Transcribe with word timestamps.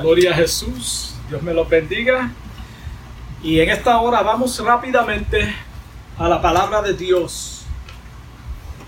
Gloria 0.00 0.32
a 0.32 0.34
Jesús, 0.34 1.14
Dios 1.28 1.42
me 1.42 1.54
los 1.54 1.68
bendiga. 1.68 2.30
Y 3.42 3.60
en 3.60 3.70
esta 3.70 4.00
hora 4.00 4.22
vamos 4.22 4.58
rápidamente 4.58 5.54
a 6.18 6.28
la 6.28 6.40
palabra 6.40 6.82
de 6.82 6.94
Dios. 6.94 7.64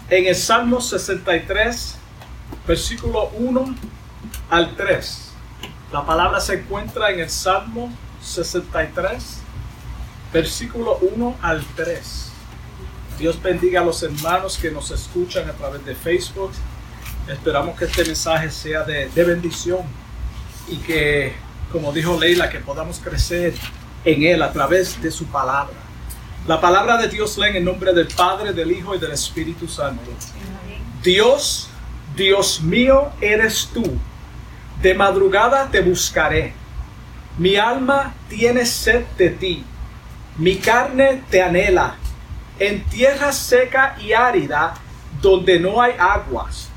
En 0.09 0.27
el 0.27 0.35
Salmo 0.35 0.81
63, 0.81 1.97
versículo 2.67 3.29
1 3.35 3.75
al 4.51 4.77
3. 4.77 5.33
La 5.93 6.05
palabra 6.05 6.41
se 6.41 6.55
encuentra 6.55 7.11
en 7.11 7.21
el 7.21 7.31
Salmo 7.31 7.93
63, 8.23 9.41
versículo 10.33 10.99
1 10.99 11.37
al 11.43 11.65
3. 11.77 12.33
Dios 13.19 13.41
bendiga 13.41 13.81
a 13.81 13.85
los 13.85 14.03
hermanos 14.03 14.59
que 14.59 14.71
nos 14.71 14.91
escuchan 14.91 15.49
a 15.49 15.53
través 15.53 15.85
de 15.85 15.95
Facebook. 15.95 16.53
Esperamos 17.29 17.79
que 17.79 17.85
este 17.85 18.05
mensaje 18.05 18.51
sea 18.51 18.83
de, 18.85 19.09
de 19.09 19.25
bendición 19.25 19.83
y 20.69 20.77
que, 20.79 21.33
como 21.71 21.93
dijo 21.93 22.19
Leila, 22.19 22.51
que 22.51 22.59
podamos 22.59 22.99
crecer 22.99 23.55
en 24.05 24.23
Él 24.23 24.43
a 24.43 24.53
través 24.53 25.01
de 25.01 25.11
su 25.11 25.27
palabra. 25.27 25.75
La 26.47 26.61
palabra 26.61 26.97
de 26.97 27.09
Dios 27.09 27.37
lee 27.39 27.57
en 27.57 27.65
nombre 27.65 27.93
del 27.93 28.09
Padre, 28.09 28.53
del 28.53 28.71
Hijo 28.71 28.95
y 28.95 28.99
del 28.99 29.13
Espíritu 29.13 29.67
Santo. 29.67 30.11
Dios, 31.03 31.69
Dios 32.15 32.61
mío, 32.61 33.11
eres 33.21 33.69
tú. 33.73 33.85
De 34.81 34.95
madrugada 34.95 35.69
te 35.71 35.81
buscaré. 35.81 36.53
Mi 37.39 37.57
alma 37.57 38.15
tiene 38.29 38.65
sed 38.65 39.05
de 39.19 39.31
ti. 39.31 39.65
Mi 40.39 40.57
carne 40.57 41.23
te 41.31 41.43
anhela. 41.43 41.97
En 42.59 42.85
tierra 42.85 43.33
seca 43.33 43.97
y 44.01 44.13
árida, 44.13 44.75
donde 45.21 45.59
no 45.59 45.81
hay 45.81 45.93
aguas, 45.99 46.69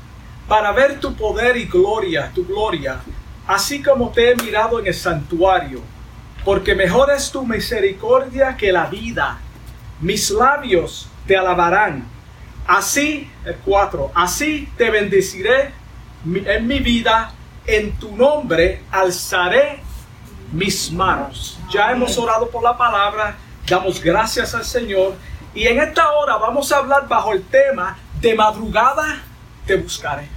para 0.48 0.72
ver 0.72 0.98
tu 0.98 1.14
poder 1.14 1.56
y 1.56 1.64
gloria, 1.64 2.30
tu 2.34 2.44
gloria 2.44 3.00
así 3.46 3.82
como 3.82 4.10
te 4.10 4.30
he 4.30 4.36
mirado 4.36 4.78
en 4.78 4.86
el 4.86 4.94
santuario, 4.94 5.80
porque 6.44 6.74
mejor 6.74 7.10
es 7.10 7.30
tu 7.30 7.44
misericordia 7.44 8.56
que 8.56 8.72
la 8.72 8.86
vida. 8.86 9.38
Mis 10.00 10.30
labios 10.30 11.08
te 11.26 11.36
alabarán. 11.36 12.04
Así, 12.66 13.30
el 13.44 13.56
4, 13.56 14.12
así 14.14 14.68
te 14.76 14.90
bendeciré 14.90 15.72
en 16.24 16.66
mi 16.66 16.78
vida, 16.78 17.32
en 17.66 17.92
tu 17.98 18.16
nombre 18.16 18.82
alzaré 18.90 19.80
mis 20.52 20.90
manos. 20.92 21.58
Ya 21.70 21.90
hemos 21.90 22.16
orado 22.18 22.48
por 22.48 22.62
la 22.62 22.76
palabra, 22.76 23.36
damos 23.68 24.02
gracias 24.02 24.54
al 24.54 24.64
Señor 24.64 25.14
y 25.54 25.66
en 25.66 25.80
esta 25.80 26.10
hora 26.12 26.36
vamos 26.36 26.70
a 26.72 26.78
hablar 26.78 27.08
bajo 27.08 27.32
el 27.32 27.42
tema 27.44 27.96
de 28.20 28.34
madrugada 28.34 29.22
te 29.66 29.76
buscaré 29.76 30.28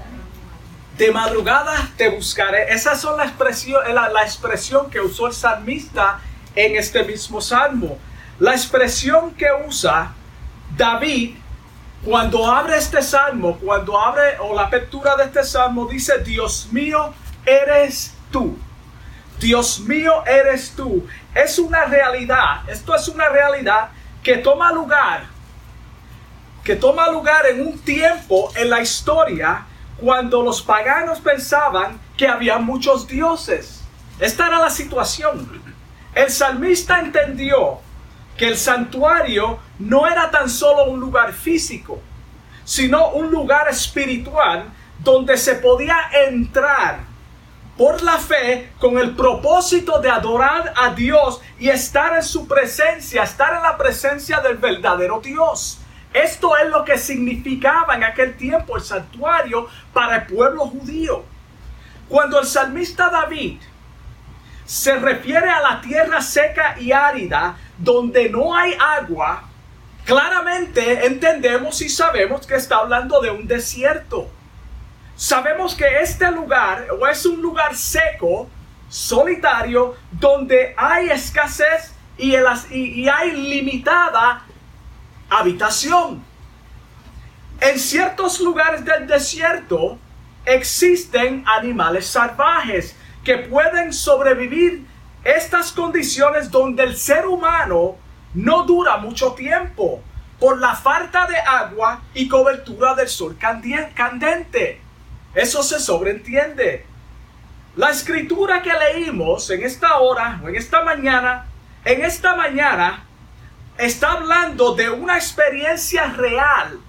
de 1.04 1.12
madrugada 1.12 1.90
te 1.98 2.08
buscaré. 2.08 2.74
Esa 2.74 2.94
es 2.94 3.04
la 3.04 3.26
expresión, 3.26 3.82
la, 3.94 4.08
la 4.10 4.24
expresión 4.24 4.90
que 4.90 5.02
usó 5.02 5.28
el 5.28 5.34
salmista 5.34 6.20
en 6.56 6.78
este 6.78 7.04
mismo 7.04 7.42
salmo. 7.42 7.98
La 8.40 8.52
expresión 8.52 9.32
que 9.32 9.48
usa 9.68 10.14
David 10.78 11.36
cuando 12.06 12.50
abre 12.50 12.78
este 12.78 13.02
salmo, 13.02 13.58
cuando 13.58 14.00
abre 14.00 14.38
o 14.40 14.56
la 14.56 14.64
apertura 14.64 15.16
de 15.18 15.26
este 15.26 15.44
salmo, 15.44 15.88
dice, 15.88 16.20
Dios 16.20 16.70
mío, 16.72 17.14
eres 17.46 18.14
tú. 18.32 18.58
Dios 19.40 19.82
mío, 19.82 20.24
eres 20.26 20.72
tú. 20.76 21.06
Es 21.36 21.60
una 21.60 21.84
realidad, 21.86 22.70
esto 22.70 22.96
es 22.96 23.10
una 23.10 23.28
realidad 23.28 23.90
que 24.22 24.38
toma 24.38 24.72
lugar, 24.72 25.26
que 26.64 26.78
toma 26.78 27.10
lugar 27.10 27.46
en 27.48 27.68
un 27.68 27.78
tiempo 27.80 28.52
en 28.56 28.70
la 28.70 28.82
historia 28.82 29.66
cuando 29.98 30.42
los 30.42 30.62
paganos 30.62 31.20
pensaban 31.20 32.00
que 32.18 32.28
había 32.28 32.58
muchos 32.58 33.08
dioses. 33.08 33.84
Esta 34.20 34.48
era 34.48 34.60
la 34.60 34.70
situación. 34.70 35.62
El 36.14 36.30
salmista 36.30 37.00
entendió 37.00 37.80
que 38.38 38.48
el 38.48 38.58
santuario 38.58 39.60
no 39.80 40.08
era 40.08 40.30
tan 40.32 40.50
solo 40.50 40.86
un 40.86 41.00
lugar 41.00 41.34
físico, 41.34 42.00
sino 42.64 43.10
un 43.10 43.32
lugar 43.32 43.68
espiritual 43.70 44.66
donde 45.00 45.38
se 45.38 45.56
podía 45.56 45.98
entrar 46.28 47.00
por 47.78 48.04
la 48.04 48.18
fe 48.18 48.72
con 48.80 48.98
el 48.98 49.16
propósito 49.16 50.00
de 50.00 50.10
adorar 50.10 50.74
a 50.78 50.94
Dios 50.94 51.42
y 51.60 51.70
estar 51.70 52.16
en 52.16 52.24
su 52.24 52.48
presencia, 52.48 53.24
estar 53.24 53.56
en 53.56 53.64
la 53.64 53.78
presencia 53.78 54.40
del 54.40 54.58
verdadero 54.58 55.20
Dios. 55.20 55.80
Esto 56.14 56.56
es 56.58 56.70
lo 56.70 56.86
que 56.86 56.98
significaba 56.98 57.96
en 57.96 58.04
aquel 58.04 58.38
tiempo 58.38 58.78
el 58.78 58.84
santuario 58.84 59.68
para 59.92 60.18
el 60.18 60.26
pueblo 60.28 60.68
judío. 60.68 61.26
Cuando 62.08 62.40
el 62.40 62.46
salmista 62.46 63.10
David 63.10 63.60
se 64.66 64.96
refiere 64.98 65.50
a 65.50 65.60
la 65.60 65.82
tierra 65.82 66.22
seca 66.22 66.76
y 66.80 66.92
árida 66.92 67.58
donde 67.78 68.30
no 68.30 68.56
hay 68.56 68.78
agua, 68.80 69.44
claramente 70.06 71.06
entendemos 71.06 71.82
y 71.82 71.90
sabemos 71.90 72.46
que 72.46 72.56
está 72.56 72.78
hablando 72.78 73.20
de 73.20 73.32
un 73.32 73.48
desierto. 73.48 74.30
Sabemos 75.16 75.74
que 75.74 76.02
este 76.02 76.30
lugar 76.32 76.88
es 77.12 77.26
un 77.26 77.42
lugar 77.42 77.76
seco, 77.76 78.48
solitario, 78.90 79.96
donde 80.12 80.76
hay 80.78 81.10
escasez 81.10 81.94
y, 82.18 82.36
y 82.72 83.10
hay 83.10 83.32
limitada 83.32 84.44
habitación. 85.40 86.24
En 87.60 87.80
ciertos 87.80 88.40
lugares 88.40 88.84
del 88.84 89.08
desierto 89.08 89.98
existen 90.46 91.44
animales 91.48 92.08
salvajes 92.08 92.96
que 93.24 93.38
pueden 93.38 93.94
sobrevivir 93.94 94.86
estas 95.24 95.72
condiciones 95.72 96.52
donde 96.52 96.84
el 96.84 96.98
ser 96.98 97.26
humano 97.26 97.96
no 98.34 98.64
dura 98.64 98.98
mucho 98.98 99.34
tiempo 99.34 100.02
por 100.40 100.60
la 100.60 100.76
falta 100.76 101.26
de 101.26 101.38
agua 101.38 102.02
y 102.14 102.28
cobertura 102.28 102.96
del 102.96 103.08
sol 103.08 103.38
candente. 103.38 104.82
Eso 105.34 105.64
se 105.64 105.80
sobreentiende. 105.80 106.86
La 107.78 107.90
escritura 107.90 108.62
que 108.62 108.74
leímos 108.74 109.50
en 109.50 109.64
esta 109.64 110.00
hora 110.00 110.40
o 110.44 110.50
en 110.50 110.56
esta 110.56 110.84
mañana, 110.84 111.46
en 111.86 112.04
esta 112.04 112.36
mañana 112.36 113.06
está 113.78 114.14
hablando 114.14 114.76
de 114.76 114.90
una 114.90 115.16
experiencia 115.16 116.08
real 116.08 116.80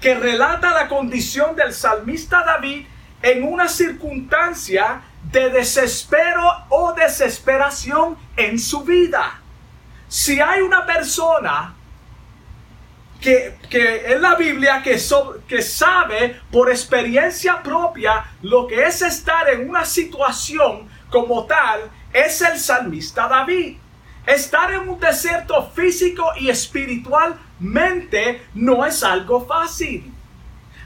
que 0.00 0.14
relata 0.14 0.72
la 0.72 0.88
condición 0.88 1.54
del 1.54 1.72
salmista 1.72 2.42
David 2.44 2.86
en 3.22 3.44
una 3.44 3.68
circunstancia 3.68 5.02
de 5.30 5.50
desespero 5.50 6.50
o 6.68 6.92
desesperación 6.92 8.16
en 8.36 8.58
su 8.58 8.82
vida. 8.82 9.40
Si 10.08 10.40
hay 10.40 10.60
una 10.60 10.84
persona 10.84 11.74
que, 13.20 13.56
en 13.70 14.20
la 14.20 14.34
Biblia 14.34 14.82
que, 14.82 14.98
que 15.46 15.62
sabe 15.62 16.40
por 16.50 16.68
experiencia 16.68 17.62
propia 17.62 18.24
lo 18.42 18.66
que 18.66 18.82
es 18.82 19.00
estar 19.02 19.48
en 19.48 19.70
una 19.70 19.84
situación 19.84 20.88
como 21.08 21.46
tal, 21.46 21.88
es 22.12 22.42
el 22.42 22.58
salmista 22.58 23.28
David. 23.28 23.78
Estar 24.26 24.72
en 24.72 24.88
un 24.88 25.00
desierto 25.00 25.70
físico 25.70 26.30
y 26.38 26.48
espiritualmente 26.48 28.46
no 28.54 28.84
es 28.84 29.02
algo 29.02 29.44
fácil. 29.44 30.12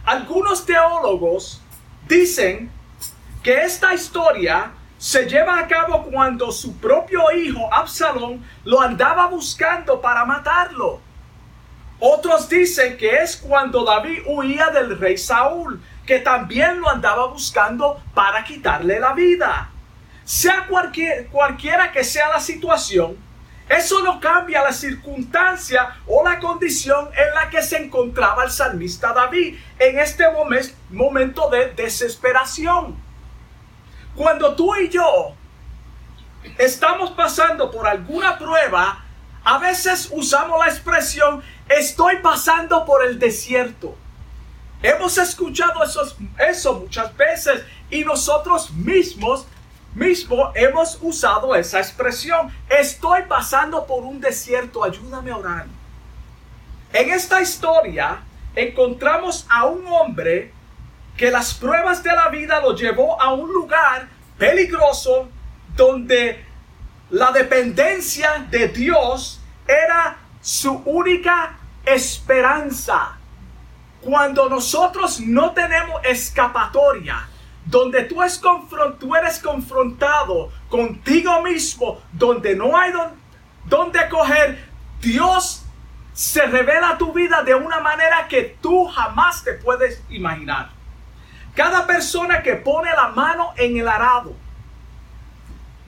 Algunos 0.05 0.65
teólogos 0.65 1.61
dicen 2.09 2.71
que 3.43 3.63
esta 3.63 3.93
historia 3.93 4.73
se 4.99 5.27
lleva 5.27 5.59
a 5.59 5.69
cabo 5.69 6.05
cuando 6.05 6.51
su 6.51 6.77
propio 6.79 7.31
hijo 7.33 7.73
Absalón 7.73 8.43
lo 8.65 8.81
andaba 8.81 9.27
buscando 9.27 10.01
para 10.01 10.25
matarlo. 10.25 11.01
Otros 12.01 12.49
dicen 12.49 12.97
que 12.97 13.23
es 13.23 13.37
cuando 13.37 13.85
David 13.85 14.21
huía 14.27 14.69
del 14.69 14.99
rey 14.99 15.19
Saúl, 15.19 15.83
que 16.07 16.21
también 16.21 16.81
lo 16.81 16.89
andaba 16.89 17.27
buscando 17.27 18.01
para 18.15 18.45
quitarle 18.45 18.99
la 18.99 19.13
vida. 19.13 19.71
Sea 20.25 20.67
cualquiera 21.31 21.93
que 21.93 22.05
sea 22.05 22.29
la 22.29 22.41
situación, 22.41 23.26
eso 23.69 24.01
no 24.03 24.21
cambia 24.21 24.63
la 24.63 24.73
circunstancia 24.73 25.97
o 26.07 26.23
la 26.25 26.39
condición 26.39 27.11
en 27.17 27.35
la 27.35 27.51
que 27.51 27.63
se 27.63 27.79
encontraba 27.79 28.45
el 28.45 28.51
salmista 28.51 29.13
David 29.13 29.57
en 29.79 29.99
este 29.99 30.25
momento 30.91 31.51
de 31.51 31.73
desesperación. 31.73 32.97
Cuando 34.15 34.55
tú 34.55 34.75
y 34.77 34.89
yo 34.89 35.35
estamos 36.59 37.11
pasando 37.11 37.71
por 37.71 37.89
alguna 37.89 38.39
prueba, 38.39 39.05
a 39.43 39.59
veces 39.59 40.11
usamos 40.13 40.65
la 40.65 40.71
expresión 40.71 41.43
estoy 41.69 42.19
pasando 42.19 42.85
por 42.85 43.05
el 43.05 43.19
desierto. 43.19 43.97
Hemos 44.83 45.19
escuchado 45.19 45.81
eso 46.39 46.75
muchas 46.75 47.17
veces 47.17 47.65
y 47.91 48.05
nosotros 48.05 48.71
mismos 48.73 49.47
mismo 49.97 50.53
hemos 50.55 50.99
usado 51.01 51.55
esa 51.55 51.79
expresión. 51.79 52.53
Estoy 52.69 53.23
pasando 53.23 53.87
por 53.87 54.05
un 54.05 54.21
desierto, 54.21 54.85
ayúdame 54.85 55.31
a 55.31 55.37
orar. 55.39 55.67
En 56.93 57.11
esta 57.11 57.41
historia 57.41 58.21
encontramos 58.55 59.47
a 59.49 59.65
un 59.65 59.87
hombre 59.87 60.53
que 61.17 61.31
las 61.31 61.55
pruebas 61.55 62.03
de 62.03 62.13
la 62.13 62.29
vida 62.29 62.61
lo 62.61 62.77
llevó 62.77 63.21
a 63.21 63.33
un 63.33 63.51
lugar 63.51 64.09
peligroso, 64.37 65.31
donde 65.75 66.45
la 67.11 67.33
dependencia 67.33 68.47
de 68.51 68.69
Dios 68.69 69.41
era 69.67 70.19
su 70.43 70.75
única 70.85 71.59
esperanza. 71.87 73.17
Cuando 74.03 74.49
nosotros 74.51 75.21
no 75.21 75.53
tenemos 75.53 76.05
escapatoria, 76.05 77.29
donde 77.67 78.05
tú, 78.05 78.23
eres 78.23 79.39
confrontado 79.41 80.51
contigo 80.69 81.43
mismo, 81.43 82.01
donde 82.13 82.55
no 82.55 82.77
hay 82.77 82.93
donde 83.65 84.09
coger, 84.09 84.65
Dios 85.01 85.65
se 86.13 86.47
revela 86.47 86.91
a 86.91 86.99
tu 86.99 87.13
vida 87.13 87.43
de 87.43 87.55
una 87.55 87.81
manera 87.81 88.27
que 88.29 88.57
tú 88.63 88.87
jamás 88.87 89.43
te 89.43 89.55
puedes 89.55 90.03
imaginar. 90.09 90.71
Cada 91.55 91.87
persona 91.87 92.43
que 92.43 92.55
pone 92.55 92.91
la 92.93 93.09
mano 93.09 93.53
en 93.57 93.77
el 93.77 93.89
arado, 93.89 94.35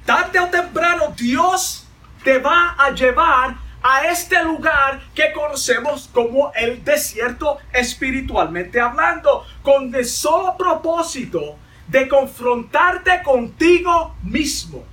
tarde 0.04 0.40
o 0.40 0.48
temprano 0.48 1.14
Dios 1.16 1.86
te 2.24 2.38
va 2.38 2.74
a 2.76 2.90
llevar 2.90 3.54
a 3.82 4.06
este 4.06 4.42
lugar 4.42 5.00
que 5.14 5.32
conocemos 5.32 6.10
como 6.12 6.52
el 6.54 6.82
desierto 6.84 7.58
espiritualmente 7.72 8.80
hablando, 8.80 9.46
con 9.62 9.94
el 9.94 10.04
solo 10.04 10.56
propósito 10.56 11.56
de 11.88 12.06
confrontarte 12.06 13.22
contigo 13.22 14.14
mismo. 14.22 14.84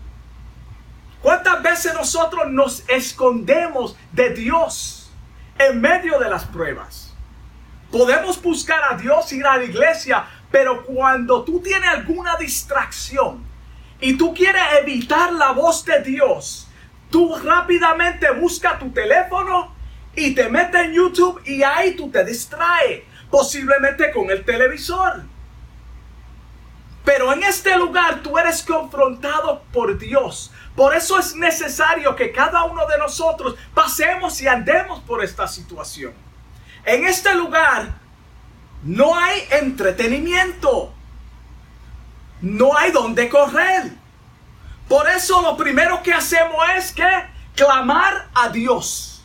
¿Cuántas 1.21 1.61
veces 1.61 1.93
nosotros 1.93 2.51
nos 2.51 2.87
escondemos 2.87 3.97
de 4.11 4.29
Dios 4.29 5.11
en 5.57 5.81
medio 5.81 6.19
de 6.19 6.29
las 6.29 6.45
pruebas? 6.45 7.13
Podemos 7.91 8.41
buscar 8.41 8.81
a 8.91 8.97
Dios, 8.97 9.31
ir 9.33 9.45
a 9.45 9.57
la 9.57 9.63
iglesia, 9.63 10.25
pero 10.51 10.85
cuando 10.85 11.43
tú 11.43 11.59
tienes 11.61 11.89
alguna 11.89 12.35
distracción 12.37 13.43
y 13.99 14.17
tú 14.17 14.33
quieres 14.33 14.63
evitar 14.81 15.33
la 15.33 15.51
voz 15.51 15.83
de 15.85 16.01
Dios, 16.01 16.67
tú 17.09 17.35
rápidamente 17.43 18.31
buscas 18.31 18.79
tu 18.79 18.91
teléfono 18.91 19.73
y 20.15 20.33
te 20.33 20.47
metes 20.49 20.81
en 20.81 20.93
YouTube 20.93 21.41
y 21.45 21.63
ahí 21.63 21.95
tú 21.95 22.09
te 22.09 22.23
distraes, 22.23 23.03
posiblemente 23.29 24.11
con 24.11 24.29
el 24.29 24.45
televisor. 24.45 25.23
Pero 27.05 27.31
en 27.31 27.43
este 27.43 27.77
lugar 27.77 28.21
tú 28.23 28.37
eres 28.37 28.63
confrontado 28.63 29.61
por 29.71 29.97
Dios. 29.97 30.51
Por 30.75 30.95
eso 30.95 31.17
es 31.19 31.35
necesario 31.35 32.15
que 32.15 32.31
cada 32.31 32.63
uno 32.63 32.85
de 32.87 32.97
nosotros 32.97 33.55
pasemos 33.73 34.41
y 34.41 34.47
andemos 34.47 34.99
por 35.01 35.23
esta 35.23 35.47
situación. 35.47 36.13
En 36.83 37.05
este 37.05 37.33
lugar 37.35 37.93
no 38.83 39.15
hay 39.15 39.47
entretenimiento. 39.51 40.93
No 42.41 42.75
hay 42.77 42.91
donde 42.91 43.29
correr. 43.29 43.91
Por 44.89 45.09
eso 45.09 45.41
lo 45.41 45.55
primero 45.55 46.03
que 46.03 46.13
hacemos 46.13 46.57
es 46.75 46.91
que 46.91 47.07
clamar 47.55 48.27
a 48.33 48.49
Dios. 48.49 49.23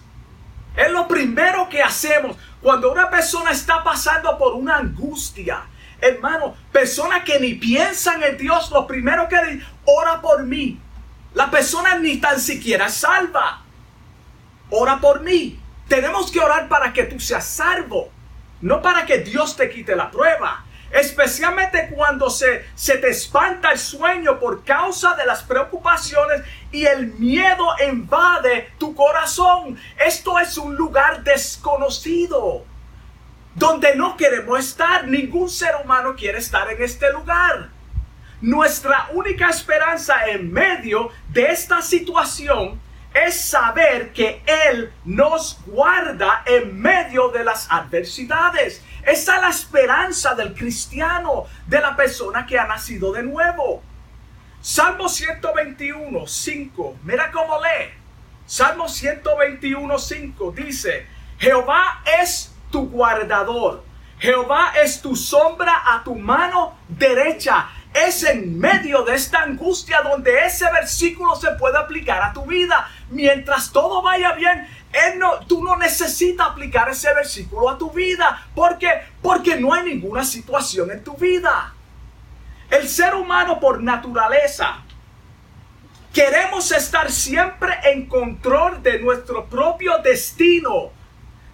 Es 0.77 0.91
lo 0.91 1.09
primero 1.09 1.69
que 1.69 1.83
hacemos 1.83 2.37
cuando 2.63 2.93
una 2.93 3.11
persona 3.11 3.51
está 3.51 3.83
pasando 3.83 4.39
por 4.39 4.55
una 4.55 4.77
angustia, 4.77 5.63
Hermano, 6.01 6.57
personas 6.73 7.25
que 7.25 7.39
ni 7.39 7.55
piensan 7.55 8.23
en 8.23 8.39
Dios, 8.39 8.71
lo 8.71 8.87
primero 8.87 9.29
que 9.29 9.37
dicen, 9.37 9.67
ora 9.85 10.21
por 10.21 10.45
mí. 10.45 10.81
La 11.35 11.51
persona 11.51 11.97
ni 11.99 12.17
tan 12.17 12.41
siquiera 12.41 12.89
salva. 12.89 13.63
Ora 14.71 14.99
por 14.99 15.21
mí. 15.21 15.61
Tenemos 15.89 16.31
que 16.31 16.41
orar 16.41 16.69
para 16.69 16.93
que 16.93 17.05
tú 17.05 17.19
seas 17.19 17.45
salvo, 17.45 18.11
no 18.61 18.81
para 18.81 19.05
que 19.05 19.19
Dios 19.19 19.57
te 19.57 19.69
quite 19.69 19.97
la 19.97 20.11
prueba. 20.11 20.65
Especialmente 20.93 21.91
cuando 21.95 22.31
se, 22.31 22.65
se 22.75 22.99
te 22.99 23.11
espanta 23.11 23.73
el 23.73 23.79
sueño 23.79 24.39
por 24.41 24.65
causa 24.65 25.15
de 25.15 25.27
las 25.27 25.43
preocupaciones 25.43 26.43
y 26.73 26.85
el 26.85 27.09
miedo 27.15 27.67
invade 27.89 28.73
tu 28.79 28.95
corazón. 28.95 29.79
Esto 29.99 30.39
es 30.39 30.57
un 30.59 30.75
lugar 30.75 31.23
desconocido 31.23 32.65
donde 33.55 33.95
no 33.95 34.17
queremos 34.17 34.59
estar. 34.61 35.07
Ningún 35.07 35.49
ser 35.49 35.73
humano 35.83 36.15
quiere 36.17 36.39
estar 36.39 36.71
en 36.71 36.83
este 36.83 37.13
lugar. 37.13 37.71
Nuestra 38.41 39.09
única 39.13 39.49
esperanza 39.51 40.27
en 40.27 40.53
medio 40.53 41.11
de 41.29 41.51
esta 41.51 41.83
situación 41.83 42.81
es 43.13 43.41
saber 43.41 44.13
que 44.13 44.43
Él 44.47 44.93
nos 45.05 45.59
guarda 45.67 46.43
en 46.47 46.81
medio 46.81 47.29
de 47.29 47.45
las 47.45 47.71
adversidades. 47.71 48.83
Esa 49.03 49.37
es 49.37 49.43
la 49.43 49.49
esperanza 49.51 50.35
del 50.35 50.55
cristiano, 50.55 51.47
de 51.67 51.81
la 51.81 51.97
persona 51.97 52.47
que 52.47 52.59
ha 52.59 52.67
nacido 52.67 53.13
de 53.13 53.23
nuevo. 53.23 53.83
Salmo 54.61 55.09
121, 55.09 56.27
5. 56.27 56.99
Mira 57.03 57.31
cómo 57.31 57.59
lee. 57.61 57.95
Salmo 58.47 58.89
121, 58.89 59.99
5 59.99 60.53
dice, 60.53 61.07
Jehová 61.39 62.03
es 62.21 62.50
tu 62.71 62.89
guardador. 62.89 63.85
Jehová 64.19 64.73
es 64.83 65.01
tu 65.01 65.17
sombra 65.17 65.83
a 65.87 66.05
tu 66.05 66.15
mano 66.15 66.75
derecha. 66.89 67.69
Es 67.93 68.23
en 68.23 68.59
medio 68.59 69.03
de 69.03 69.15
esta 69.15 69.43
angustia 69.43 70.03
donde 70.03 70.45
ese 70.45 70.71
versículo 70.71 71.35
se 71.35 71.51
puede 71.53 71.79
aplicar 71.79 72.23
a 72.23 72.33
tu 72.33 72.45
vida. 72.45 72.89
Mientras 73.11 73.73
todo 73.73 74.03
vaya 74.03 74.33
bien, 74.33 74.69
no, 75.17 75.41
tú 75.47 75.65
no 75.65 75.77
necesitas 75.77 76.49
aplicar 76.49 76.89
ese 76.89 77.13
versículo 77.15 77.71
a 77.71 77.79
tu 77.79 77.91
vida. 77.91 78.47
¿Por 78.55 78.79
qué? 78.79 78.91
Porque 79.23 79.57
no 79.57 79.73
hay 79.73 79.85
ninguna 79.85 80.25
situación 80.25 80.91
en 80.91 81.03
tu 81.03 81.15
vida. 81.15 81.75
El 82.71 82.89
ser 82.89 83.15
humano 83.15 83.59
por 83.59 83.83
naturaleza 83.83 84.83
queremos 86.13 86.71
estar 86.73 87.11
siempre 87.11 87.73
en 87.85 88.07
control 88.07 88.83
de 88.83 88.99
nuestro 88.99 89.47
propio 89.47 89.99
destino. 89.99 90.93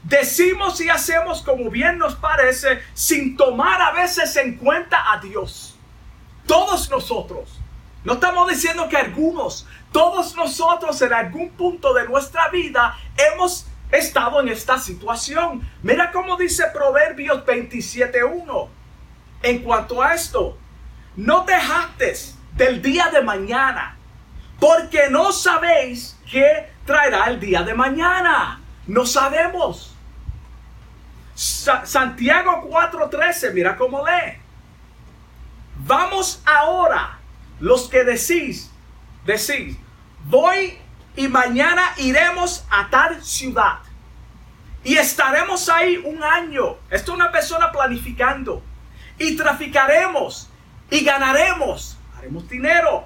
Decimos 0.09 0.81
y 0.81 0.89
hacemos 0.89 1.43
como 1.43 1.69
bien 1.69 1.99
nos 1.99 2.15
parece 2.15 2.81
sin 2.95 3.37
tomar 3.37 3.83
a 3.83 3.91
veces 3.91 4.37
en 4.37 4.57
cuenta 4.57 5.13
a 5.13 5.19
Dios. 5.19 5.77
Todos 6.47 6.89
nosotros. 6.89 7.59
No 8.05 8.13
estamos 8.13 8.49
diciendo 8.49 8.89
que 8.89 8.97
algunos, 8.97 9.67
todos 9.91 10.37
nosotros 10.37 11.03
en 11.03 11.13
algún 11.13 11.51
punto 11.51 11.93
de 11.93 12.07
nuestra 12.07 12.49
vida 12.51 12.97
hemos 13.17 13.67
estado 13.91 14.41
en 14.41 14.49
esta 14.49 14.79
situación. 14.79 15.69
Mira 15.83 16.13
cómo 16.13 16.37
dice 16.37 16.67
Proverbios 16.73 17.45
27.1. 17.45 18.69
En 19.43 19.59
cuanto 19.65 20.01
a 20.01 20.15
esto, 20.15 20.57
no 21.17 21.45
te 21.45 21.55
jactes 21.55 22.39
del 22.53 22.81
día 22.81 23.09
de 23.13 23.23
mañana, 23.23 23.97
porque 24.61 25.11
no 25.11 25.33
sabéis 25.33 26.17
qué 26.31 26.71
traerá 26.85 27.25
el 27.25 27.41
día 27.41 27.65
de 27.65 27.75
mañana. 27.75 28.61
No 28.87 29.05
sabemos. 29.05 29.96
Santiago 31.37 32.67
4:13, 32.71 33.53
mira 33.53 33.77
cómo 33.77 34.05
lee. 34.07 34.41
Vamos 35.77 36.43
ahora, 36.47 37.19
los 37.61 37.89
que 37.91 38.05
decís, 38.05 38.71
decís, 39.27 39.77
voy 40.25 40.79
y 41.15 41.29
mañana 41.29 41.93
iremos 41.99 42.65
a 42.71 42.89
tal 42.89 43.23
ciudad. 43.23 43.81
Y 44.83 44.97
estaremos 44.97 45.69
ahí 45.69 45.97
un 45.99 46.23
año. 46.23 46.77
Esto 46.91 47.13
es 47.13 47.19
una 47.19 47.31
persona 47.31 47.71
planificando. 47.71 48.63
Y 49.19 49.37
traficaremos 49.37 50.49
y 50.91 51.05
ganaremos. 51.05 51.99
Haremos 52.17 52.49
dinero. 52.49 53.05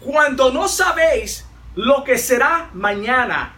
Cuando 0.00 0.50
no 0.50 0.66
sabéis 0.66 1.46
lo 1.74 2.02
que 2.02 2.18
será 2.18 2.70
mañana. 2.72 3.54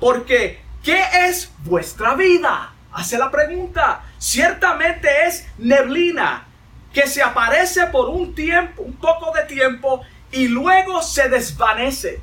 Porque, 0.00 0.60
¿qué 0.82 1.02
es 1.28 1.52
vuestra 1.64 2.14
vida? 2.14 2.71
Hace 2.92 3.18
la 3.18 3.30
pregunta. 3.30 4.02
Ciertamente 4.18 5.08
es 5.26 5.46
neblina 5.58 6.46
que 6.92 7.06
se 7.06 7.22
aparece 7.22 7.86
por 7.86 8.08
un 8.08 8.34
tiempo, 8.34 8.82
un 8.82 8.94
poco 8.94 9.32
de 9.32 9.44
tiempo 9.44 10.02
y 10.30 10.48
luego 10.48 11.02
se 11.02 11.28
desvanece. 11.28 12.20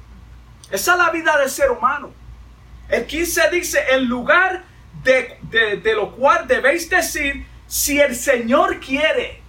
Esa 0.72 0.92
es 0.94 0.98
la 0.98 1.10
vida 1.10 1.38
del 1.38 1.50
ser 1.50 1.72
humano. 1.72 2.12
El 2.88 3.06
15 3.06 3.50
dice, 3.52 3.80
en 3.92 4.06
lugar 4.06 4.64
de, 5.04 5.40
de 5.84 5.96
lo 5.96 6.16
cual 6.16 6.48
debéis 6.48 6.90
decir, 6.90 7.46
si 7.68 8.00
el 8.00 8.16
Señor 8.16 8.80
quiere, 8.80 9.42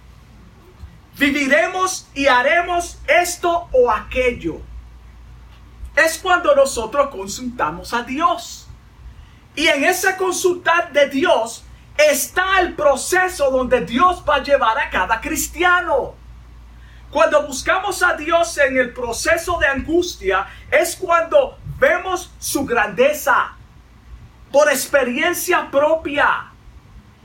viviremos 1.17 2.07
y 2.13 2.27
haremos 2.27 2.99
esto 3.07 3.67
o 3.71 3.91
aquello. 3.91 4.61
Es 5.95 6.19
cuando 6.19 6.55
nosotros 6.55 7.09
consultamos 7.09 7.93
a 7.93 8.03
Dios. 8.03 8.60
Y 9.55 9.67
en 9.67 9.83
esa 9.83 10.17
consultar 10.17 10.91
de 10.91 11.09
Dios 11.09 11.63
está 11.97 12.59
el 12.59 12.73
proceso 12.75 13.51
donde 13.51 13.81
Dios 13.81 14.23
va 14.27 14.35
a 14.35 14.43
llevar 14.43 14.77
a 14.79 14.89
cada 14.89 15.19
cristiano. 15.19 16.15
Cuando 17.11 17.45
buscamos 17.45 18.01
a 18.01 18.13
Dios 18.13 18.57
en 18.57 18.77
el 18.77 18.93
proceso 18.93 19.57
de 19.59 19.67
angustia 19.67 20.47
es 20.71 20.95
cuando 20.95 21.57
vemos 21.77 22.31
su 22.39 22.65
grandeza 22.65 23.55
por 24.51 24.69
experiencia 24.69 25.69
propia. 25.69 26.51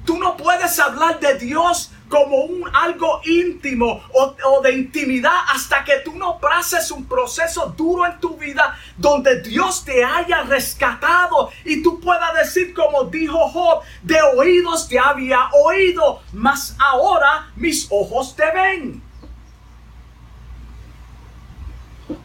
Tú 0.04 0.18
no 0.18 0.36
puedes 0.36 0.78
hablar 0.80 1.20
de 1.20 1.34
Dios 1.38 1.92
como 2.08 2.44
un 2.44 2.64
algo 2.74 3.20
íntimo 3.24 4.02
o, 4.12 4.60
de 4.62 4.72
intimidad 4.72 5.36
hasta 5.48 5.84
que 5.84 5.98
tú 6.04 6.14
no 6.14 6.38
pases 6.38 6.90
un 6.90 7.04
proceso 7.06 7.74
duro 7.76 8.06
en 8.06 8.18
tu 8.20 8.36
vida 8.36 8.76
donde 8.96 9.40
Dios 9.42 9.84
te 9.84 10.04
haya 10.04 10.42
rescatado 10.42 11.50
y 11.64 11.82
tú 11.82 12.00
puedas 12.00 12.34
decir 12.34 12.74
como 12.74 13.04
dijo 13.04 13.48
Job, 13.48 13.82
de 14.02 14.20
oídos 14.36 14.88
te 14.88 14.98
había 14.98 15.48
oído, 15.64 16.22
mas 16.32 16.76
ahora 16.78 17.50
mis 17.56 17.86
ojos 17.90 18.34
te 18.36 18.50
ven. 18.52 19.02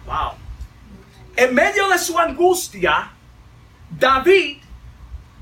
Wow. 0.06 0.34
En 1.36 1.56
medio 1.56 1.88
de 1.90 1.98
su 1.98 2.20
angustia, 2.20 3.12
David 3.90 4.58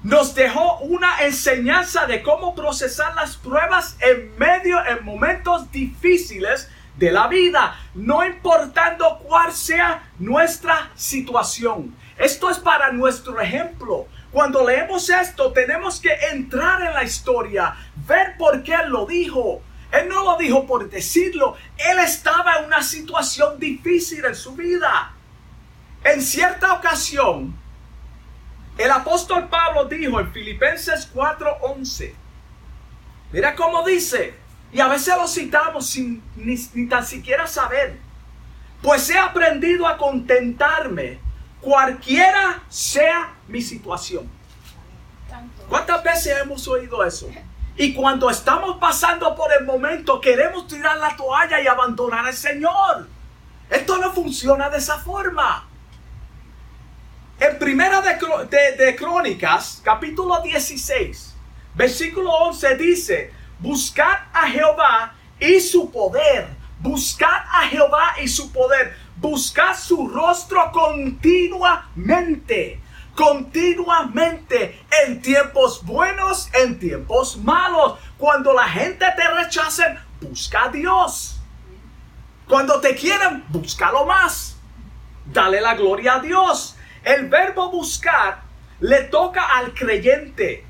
nos 0.04 0.34
dejó 0.34 0.78
una 0.80 1.20
enseñanza 1.26 2.06
de 2.06 2.22
cómo 2.24 2.56
procesar 2.56 3.14
las 3.16 3.36
pruebas 3.36 3.98
en 4.00 4.38
medio, 4.38 4.84
en 4.86 5.04
momentos 5.04 5.72
difíciles 5.72 6.70
de 6.98 7.12
la 7.12 7.28
vida, 7.28 7.78
no 7.96 8.26
importando 8.26 9.20
cuál 9.20 9.52
sea 9.54 10.04
nuestra 10.20 10.92
situación. 10.96 11.96
Esto 12.18 12.50
es 12.50 12.60
para 12.60 12.92
nuestro 12.92 13.40
ejemplo. 13.40 14.08
Cuando 14.32 14.66
leemos 14.66 15.10
esto, 15.10 15.52
tenemos 15.52 16.00
que 16.00 16.14
entrar 16.32 16.82
en 16.82 16.94
la 16.94 17.04
historia, 17.04 17.76
ver 18.08 18.36
por 18.38 18.62
qué 18.64 18.76
él 18.76 18.90
lo 18.90 19.06
dijo. 19.06 19.62
Él 19.92 20.08
no 20.08 20.24
lo 20.24 20.38
dijo 20.38 20.68
por 20.68 20.88
decirlo, 20.90 21.56
él 21.78 22.00
estaba 22.00 22.58
en 22.58 22.66
una 22.66 22.84
situación 22.84 23.58
difícil 23.58 24.24
en 24.24 24.36
su 24.36 24.54
vida. 24.54 25.14
En 26.04 26.22
cierta 26.22 26.74
ocasión, 26.74 27.56
el 28.80 28.92
apóstol 28.92 29.50
Pablo 29.50 29.86
dijo 29.86 30.20
en 30.22 30.32
Filipenses 30.32 31.10
4:11, 31.14 32.14
mira 33.34 33.54
cómo 33.54 33.86
dice, 33.86 34.34
y 34.72 34.80
a 34.80 34.88
veces 34.88 35.16
lo 35.18 35.28
citamos 35.28 35.88
sin 35.88 36.24
ni, 36.38 36.88
tan 36.88 37.06
siquiera 37.06 37.46
saber, 37.46 37.98
pues 38.82 39.10
he 39.10 39.18
aprendido 39.18 39.86
a 39.86 39.98
contentarme 39.98 41.20
cualquiera 41.60 42.64
sea 42.70 43.34
mi 43.50 43.62
situación. 43.62 44.30
¿Cuántas 45.68 46.02
veces 46.02 46.38
hemos 46.42 46.66
oído 46.70 47.04
eso? 47.04 47.30
Y 47.76 47.94
cuando 47.94 48.30
estamos 48.30 48.78
pasando 48.78 49.36
por 49.36 49.52
el 49.60 49.66
momento, 49.66 50.22
queremos 50.22 50.68
tirar 50.68 50.98
la 50.98 51.18
toalla 51.18 51.62
y 51.62 51.68
abandonar 51.68 52.26
al 52.26 52.34
Señor. 52.34 53.08
Esto 53.70 53.98
no 53.98 54.14
funciona 54.14 54.70
de 54.70 54.78
esa 54.78 54.98
forma. 55.00 55.69
En 57.42 57.58
Primera 57.58 58.02
de, 58.02 58.18
Crónicas, 58.98 59.82
capítulo 59.82 60.42
16, 60.42 61.36
versículo 61.74 62.34
11 62.34 62.76
dice, 62.76 63.32
buscad 63.60 64.24
a 64.34 64.50
Jehová 64.50 65.14
y 65.40 65.62
su 65.62 65.90
poder, 65.90 66.50
buscad 66.82 67.46
a 67.50 67.62
Jehová 67.70 68.16
y 68.22 68.28
su 68.28 68.52
poder, 68.52 68.94
buscad 69.16 69.74
su 69.74 70.10
rostro 70.10 70.70
continuamente, 70.74 72.82
continuamente, 73.16 74.78
en 75.06 75.22
tiempos 75.22 75.86
buenos, 75.86 76.50
en 76.54 76.78
tiempos 76.78 77.38
malos. 77.38 78.00
Cuando 78.18 78.52
la 78.52 78.68
gente 78.68 79.06
te 79.16 79.30
rechace, 79.30 79.98
busca 80.20 80.66
a 80.66 80.70
Dios. 80.70 81.40
Cuando 82.50 82.82
te 82.82 82.96
quieren, 82.96 83.46
búscalo 83.48 84.06
más. 84.06 84.58
Dale 85.26 85.62
la 85.62 85.76
gloria 85.76 86.16
a 86.16 86.20
Dios. 86.20 86.76
El 87.04 87.28
verbo 87.30 87.72
buscar 87.72 88.42
le 88.80 89.04
toca 89.04 89.58
al 89.58 89.74
creyente. 89.74 90.66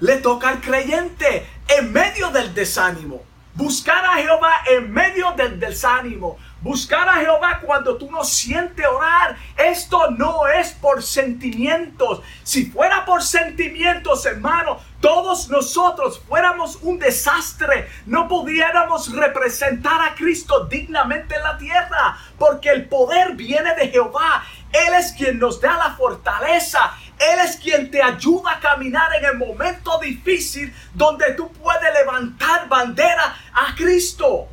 Le 0.00 0.16
toca 0.18 0.48
al 0.48 0.60
creyente 0.60 1.46
en 1.68 1.92
medio 1.92 2.30
del 2.30 2.54
desánimo. 2.54 3.22
Buscar 3.54 4.04
a 4.04 4.14
Jehová 4.14 4.52
en 4.66 4.92
medio 4.92 5.30
del 5.32 5.60
desánimo. 5.60 6.36
Buscar 6.60 7.08
a 7.08 7.20
Jehová 7.20 7.60
cuando 7.64 7.96
tú 7.96 8.10
no 8.10 8.24
sientes 8.24 8.84
orar. 8.84 9.36
Esto 9.56 10.10
no 10.10 10.48
es 10.48 10.72
por 10.72 11.04
sentimientos. 11.04 12.20
Si 12.42 12.66
fuera 12.66 13.04
por 13.04 13.22
sentimientos, 13.22 14.26
hermano, 14.26 14.80
todos 15.00 15.48
nosotros 15.50 16.20
fuéramos 16.26 16.78
un 16.82 16.98
desastre. 16.98 17.88
No 18.06 18.26
pudiéramos 18.26 19.14
representar 19.14 20.00
a 20.00 20.14
Cristo 20.16 20.64
dignamente 20.64 21.36
en 21.36 21.42
la 21.42 21.56
tierra. 21.56 22.18
Porque 22.36 22.70
el 22.70 22.88
poder 22.88 23.34
viene 23.36 23.72
de 23.76 23.88
Jehová. 23.88 24.42
Él 24.74 24.94
es 24.94 25.12
quien 25.12 25.38
nos 25.38 25.60
da 25.60 25.76
la 25.76 25.94
fortaleza. 25.94 26.94
Él 27.16 27.38
es 27.44 27.56
quien 27.56 27.92
te 27.92 28.02
ayuda 28.02 28.52
a 28.52 28.60
caminar 28.60 29.08
en 29.14 29.24
el 29.24 29.38
momento 29.38 29.98
difícil 30.00 30.74
donde 30.92 31.32
tú 31.34 31.50
puedes 31.52 31.94
levantar 31.94 32.68
bandera 32.68 33.36
a 33.52 33.72
Cristo. 33.76 34.48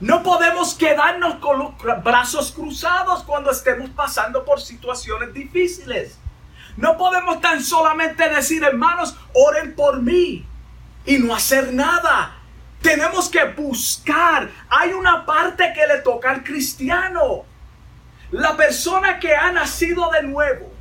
No 0.00 0.24
podemos 0.24 0.74
quedarnos 0.74 1.36
con 1.36 1.58
los 1.60 2.02
brazos 2.02 2.50
cruzados 2.50 3.22
cuando 3.22 3.52
estemos 3.52 3.88
pasando 3.90 4.44
por 4.44 4.60
situaciones 4.60 5.32
difíciles. 5.32 6.18
No 6.76 6.98
podemos 6.98 7.40
tan 7.40 7.62
solamente 7.62 8.28
decir, 8.28 8.64
hermanos, 8.64 9.16
oren 9.32 9.76
por 9.76 10.02
mí 10.02 10.44
y 11.06 11.18
no 11.18 11.34
hacer 11.34 11.72
nada. 11.72 12.36
Tenemos 12.82 13.30
que 13.30 13.42
buscar. 13.44 14.50
Hay 14.68 14.92
una 14.92 15.24
parte 15.24 15.72
que 15.74 15.86
le 15.86 15.95
cristiano. 16.42 17.44
La 18.30 18.56
persona 18.56 19.18
que 19.18 19.34
ha 19.34 19.52
nacido 19.52 20.10
de 20.10 20.22
nuevo 20.22 20.72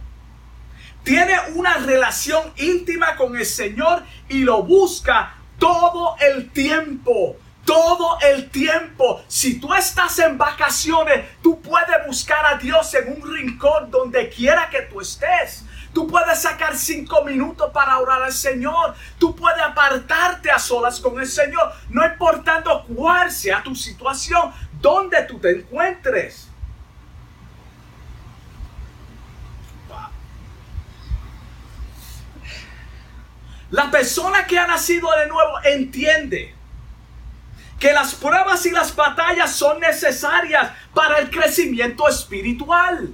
tiene 1.04 1.36
una 1.54 1.78
relación 1.78 2.52
íntima 2.58 3.16
con 3.16 3.36
el 3.38 3.46
Señor 3.46 4.04
y 4.28 4.40
lo 4.40 4.64
busca 4.64 5.36
todo 5.60 6.16
el 6.20 6.50
tiempo 6.52 7.38
todo 7.66 8.20
el 8.22 8.50
tiempo. 8.50 9.24
Si 9.28 9.60
tú 9.60 9.74
estás 9.74 10.20
en 10.20 10.38
vacaciones, 10.38 11.26
tú 11.42 11.60
puedes 11.62 12.06
buscar 12.06 12.46
a 12.46 12.58
Dios 12.58 12.94
en 12.94 13.22
un 13.22 13.34
rincón 13.34 13.90
donde 13.90 14.30
quiera 14.30 14.70
que 14.70 14.84
tú 14.84 15.02
estés. 15.02 15.66
Tú 15.92 16.08
puedes 16.08 16.42
sacar 16.42 16.76
cinco 16.78 17.24
minutos 17.24 17.72
para 17.74 17.98
orar 17.98 18.22
al 18.22 18.34
Señor. 18.34 18.94
Tú 19.18 19.36
puedes 19.36 19.62
apartarte 19.62 20.52
a 20.52 20.60
solas 20.60 21.00
con 21.00 21.20
el 21.20 21.28
Señor, 21.28 21.74
no 21.90 22.06
importando 22.06 22.86
cuál 22.86 23.32
sea 23.32 23.64
tu 23.64 23.74
situación, 23.74 24.52
donde 24.82 25.22
tú 25.24 25.40
te 25.40 25.52
encuentres. 25.52 26.50
La 33.72 33.92
persona 33.92 34.48
que 34.48 34.58
ha 34.58 34.68
nacido 34.68 35.10
de 35.20 35.28
nuevo 35.28 35.60
entiende 35.64 36.56
que 37.80 37.92
las 37.92 38.16
pruebas 38.16 38.66
y 38.66 38.72
las 38.72 38.96
batallas 38.96 39.54
son 39.54 39.80
necesarias 39.80 40.72
para 40.94 41.20
el 41.20 41.30
crecimiento 41.30 42.08
espiritual. 42.08 43.14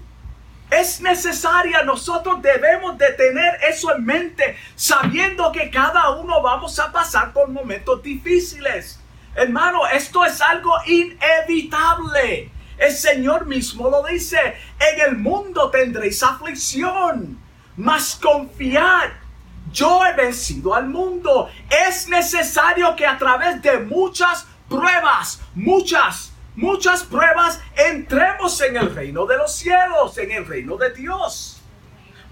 Es 0.69 1.01
necesaria, 1.01 1.83
nosotros 1.83 2.41
debemos 2.41 2.97
de 2.97 3.11
tener 3.13 3.55
eso 3.67 3.93
en 3.93 4.05
mente, 4.05 4.57
sabiendo 4.75 5.51
que 5.51 5.69
cada 5.69 6.11
uno 6.11 6.41
vamos 6.41 6.79
a 6.79 6.91
pasar 6.91 7.33
por 7.33 7.49
momentos 7.49 8.01
difíciles. 8.01 9.00
Hermano, 9.35 9.87
esto 9.87 10.25
es 10.25 10.41
algo 10.41 10.73
inevitable. 10.85 12.51
El 12.77 12.91
Señor 12.91 13.45
mismo 13.45 13.89
lo 13.89 14.03
dice, 14.03 14.39
en 14.79 15.01
el 15.09 15.17
mundo 15.17 15.69
tendréis 15.69 16.23
aflicción, 16.23 17.39
mas 17.77 18.19
confiad, 18.21 19.09
yo 19.71 20.05
he 20.05 20.13
vencido 20.13 20.73
al 20.73 20.87
mundo. 20.89 21.49
Es 21.69 22.07
necesario 22.07 22.95
que 22.95 23.05
a 23.05 23.17
través 23.17 23.61
de 23.61 23.77
muchas 23.79 24.47
pruebas, 24.67 25.41
muchas, 25.53 26.33
muchas 26.55 27.03
pruebas, 27.03 27.61
entremos 27.75 28.59
en 28.61 28.77
el 28.77 28.93
reino 28.93 29.25
de 29.25 29.37
los 29.37 29.55
cielos, 29.55 30.17
en 30.17 30.31
el 30.31 30.45
reino 30.45 30.75
de 30.75 30.91
Dios. 30.91 31.61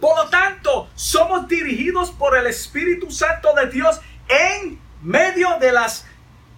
Por 0.01 0.17
lo 0.17 0.29
tanto, 0.29 0.89
somos 0.95 1.47
dirigidos 1.47 2.11
por 2.11 2.37
el 2.37 2.47
Espíritu 2.47 3.11
Santo 3.11 3.53
de 3.53 3.67
Dios 3.67 3.99
en 4.27 4.79
medio 5.01 5.57
de 5.59 5.71
las 5.71 6.05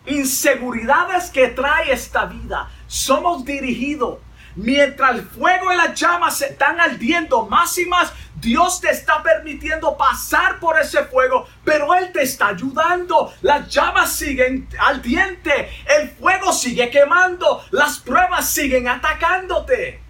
inseguridades 0.05 1.29
que 1.29 1.49
trae 1.49 1.91
esta 1.91 2.25
vida. 2.25 2.69
Somos 2.87 3.45
dirigidos. 3.45 4.19
Mientras 4.55 5.15
el 5.15 5.21
fuego 5.21 5.71
y 5.71 5.77
las 5.77 5.97
llamas 5.97 6.37
se 6.37 6.47
están 6.47 6.79
ardiendo 6.79 7.45
más 7.45 7.77
y 7.77 7.85
más, 7.85 8.11
Dios 8.35 8.81
te 8.81 8.89
está 8.89 9.23
permitiendo 9.23 9.95
pasar 9.95 10.59
por 10.59 10.77
ese 10.77 11.05
fuego, 11.05 11.47
pero 11.63 11.93
Él 11.95 12.11
te 12.11 12.23
está 12.23 12.47
ayudando. 12.49 13.33
Las 13.41 13.69
llamas 13.69 14.11
siguen 14.11 14.67
al 14.77 15.01
diente, 15.01 15.69
el 15.99 16.09
fuego 16.09 16.51
sigue 16.51 16.89
quemando, 16.89 17.63
las 17.71 17.99
pruebas 17.99 18.49
siguen 18.49 18.89
atacándote. 18.89 20.01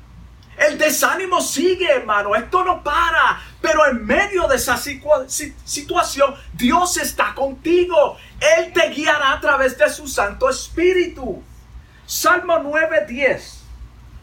El 0.58 0.78
desánimo 0.78 1.42
sigue, 1.42 1.92
hermano, 1.92 2.36
esto 2.36 2.64
no 2.64 2.84
para. 2.84 3.42
Pero 3.62 3.88
en 3.88 4.06
medio 4.06 4.48
de 4.48 4.56
esa 4.56 4.76
situación, 4.76 6.36
Dios 6.54 6.98
está 6.98 7.36
contigo. 7.36 8.18
Él 8.58 8.74
te 8.74 8.90
guiará 8.90 9.34
a 9.34 9.40
través 9.40 9.78
de 9.78 9.90
su 9.90 10.08
Santo 10.08 10.50
Espíritu. 10.50 11.44
Salmo 12.06 12.58
9:10. 12.58 13.60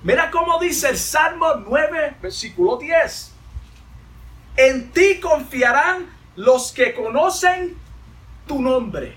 Mira 0.02 0.30
cómo 0.30 0.58
dice 0.58 0.88
el 0.90 0.98
Salmo 0.98 1.54
9, 1.54 2.16
versículo 2.20 2.76
10. 2.76 3.32
En 4.56 4.90
ti 4.90 5.20
confiarán 5.20 6.10
los 6.34 6.72
que 6.72 6.92
conocen 6.94 7.76
tu 8.46 8.60
nombre. 8.60 9.16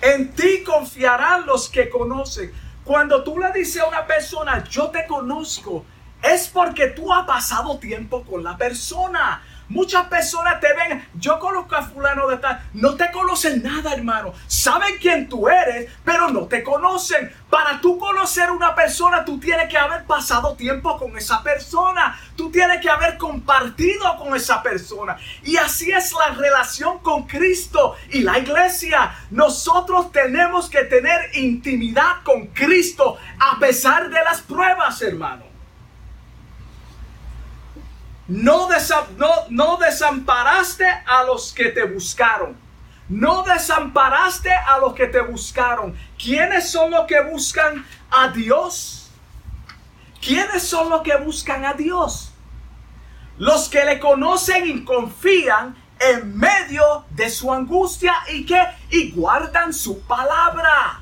En 0.00 0.32
ti 0.32 0.62
confiarán 0.64 1.44
los 1.44 1.68
que 1.68 1.90
conocen. 1.90 2.52
Cuando 2.84 3.22
tú 3.22 3.38
le 3.38 3.52
dices 3.52 3.82
a 3.82 3.86
una 3.86 4.06
persona, 4.06 4.64
yo 4.64 4.88
te 4.88 5.06
conozco, 5.06 5.84
es 6.22 6.48
porque 6.48 6.88
tú 6.88 7.12
has 7.12 7.26
pasado 7.26 7.78
tiempo 7.78 8.24
con 8.24 8.42
la 8.42 8.56
persona. 8.56 9.42
Muchas 9.68 10.06
personas 10.06 10.60
te 10.60 10.68
ven, 10.72 11.06
yo 11.14 11.38
conozco 11.38 11.76
a 11.76 11.82
fulano 11.82 12.26
de 12.26 12.38
tal, 12.38 12.58
no 12.72 12.94
te 12.94 13.10
conocen 13.10 13.62
nada, 13.62 13.92
hermano. 13.92 14.32
Saben 14.46 14.96
quién 14.98 15.28
tú 15.28 15.46
eres, 15.46 15.92
pero 16.04 16.30
no 16.30 16.46
te 16.46 16.62
conocen. 16.62 17.30
Para 17.50 17.78
tú 17.78 17.98
conocer 17.98 18.50
una 18.50 18.74
persona, 18.74 19.26
tú 19.26 19.38
tienes 19.38 19.68
que 19.68 19.76
haber 19.76 20.04
pasado 20.04 20.54
tiempo 20.54 20.96
con 20.98 21.14
esa 21.18 21.42
persona. 21.42 22.18
Tú 22.34 22.50
tienes 22.50 22.80
que 22.80 22.88
haber 22.88 23.18
compartido 23.18 24.16
con 24.16 24.34
esa 24.34 24.62
persona. 24.62 25.18
Y 25.44 25.58
así 25.58 25.90
es 25.90 26.14
la 26.14 26.34
relación 26.34 27.00
con 27.00 27.24
Cristo 27.24 27.94
y 28.10 28.20
la 28.20 28.38
iglesia. 28.38 29.14
Nosotros 29.30 30.12
tenemos 30.12 30.70
que 30.70 30.84
tener 30.84 31.36
intimidad 31.36 32.22
con 32.24 32.46
Cristo 32.48 33.18
a 33.38 33.58
pesar 33.58 34.08
de 34.08 34.24
las 34.24 34.40
pruebas, 34.40 35.02
hermano. 35.02 35.47
No, 38.28 38.68
no, 39.48 39.76
desamparaste 39.78 40.86
a 40.86 41.22
los 41.24 41.50
que 41.54 41.70
te 41.70 41.84
buscaron. 41.84 42.54
No 43.08 43.42
desamparaste 43.42 44.52
a 44.52 44.78
los 44.78 44.92
que 44.92 45.06
te 45.06 45.22
buscaron. 45.22 45.96
¿Quiénes 46.22 46.70
son 46.70 46.90
los 46.90 47.06
que 47.06 47.22
buscan 47.22 47.86
a 48.10 48.28
Dios? 48.28 49.10
¿Quiénes 50.20 50.62
son 50.62 50.90
los 50.90 51.00
que 51.00 51.16
buscan 51.16 51.64
a 51.64 51.72
Dios? 51.72 52.34
Los 53.38 53.70
que 53.70 53.86
le 53.86 53.98
conocen 53.98 54.68
y 54.68 54.84
confían 54.84 55.74
en 55.98 56.36
medio 56.36 57.06
de 57.08 57.30
su 57.30 57.50
angustia 57.50 58.14
y 58.30 58.44
que 58.44 58.62
y 58.90 59.10
guardan 59.12 59.72
su 59.72 60.02
palabra. 60.02 61.00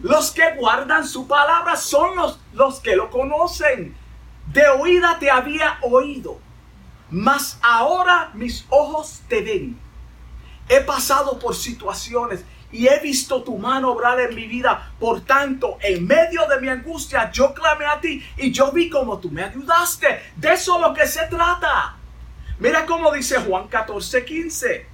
Los 0.00 0.30
que 0.30 0.54
guardan 0.54 1.06
su 1.06 1.28
palabra 1.28 1.76
son 1.76 2.16
los, 2.16 2.40
los 2.54 2.80
que 2.80 2.96
lo 2.96 3.10
conocen. 3.10 3.94
De 4.46 4.66
oída 4.68 5.18
te 5.18 5.30
había 5.30 5.78
oído 5.82 6.45
mas 7.10 7.58
ahora 7.62 8.30
mis 8.34 8.66
ojos 8.68 9.22
te 9.28 9.42
ven. 9.42 9.78
He 10.68 10.80
pasado 10.80 11.38
por 11.38 11.54
situaciones 11.54 12.44
y 12.72 12.88
he 12.88 13.00
visto 13.00 13.42
tu 13.42 13.56
mano 13.56 13.92
obrar 13.92 14.20
en 14.20 14.34
mi 14.34 14.46
vida. 14.46 14.92
Por 14.98 15.20
tanto, 15.20 15.78
en 15.80 16.06
medio 16.06 16.46
de 16.48 16.60
mi 16.60 16.68
angustia, 16.68 17.30
yo 17.30 17.54
clamé 17.54 17.86
a 17.86 18.00
ti 18.00 18.24
y 18.36 18.50
yo 18.50 18.72
vi 18.72 18.90
como 18.90 19.18
tú 19.18 19.30
me 19.30 19.44
ayudaste. 19.44 20.20
De 20.36 20.52
eso 20.52 20.76
es 20.76 20.80
lo 20.80 20.92
que 20.92 21.06
se 21.06 21.26
trata. 21.26 21.96
Mira 22.58 22.86
cómo 22.86 23.12
dice 23.12 23.38
Juan 23.38 23.68
14, 23.68 24.24
15. 24.24 24.86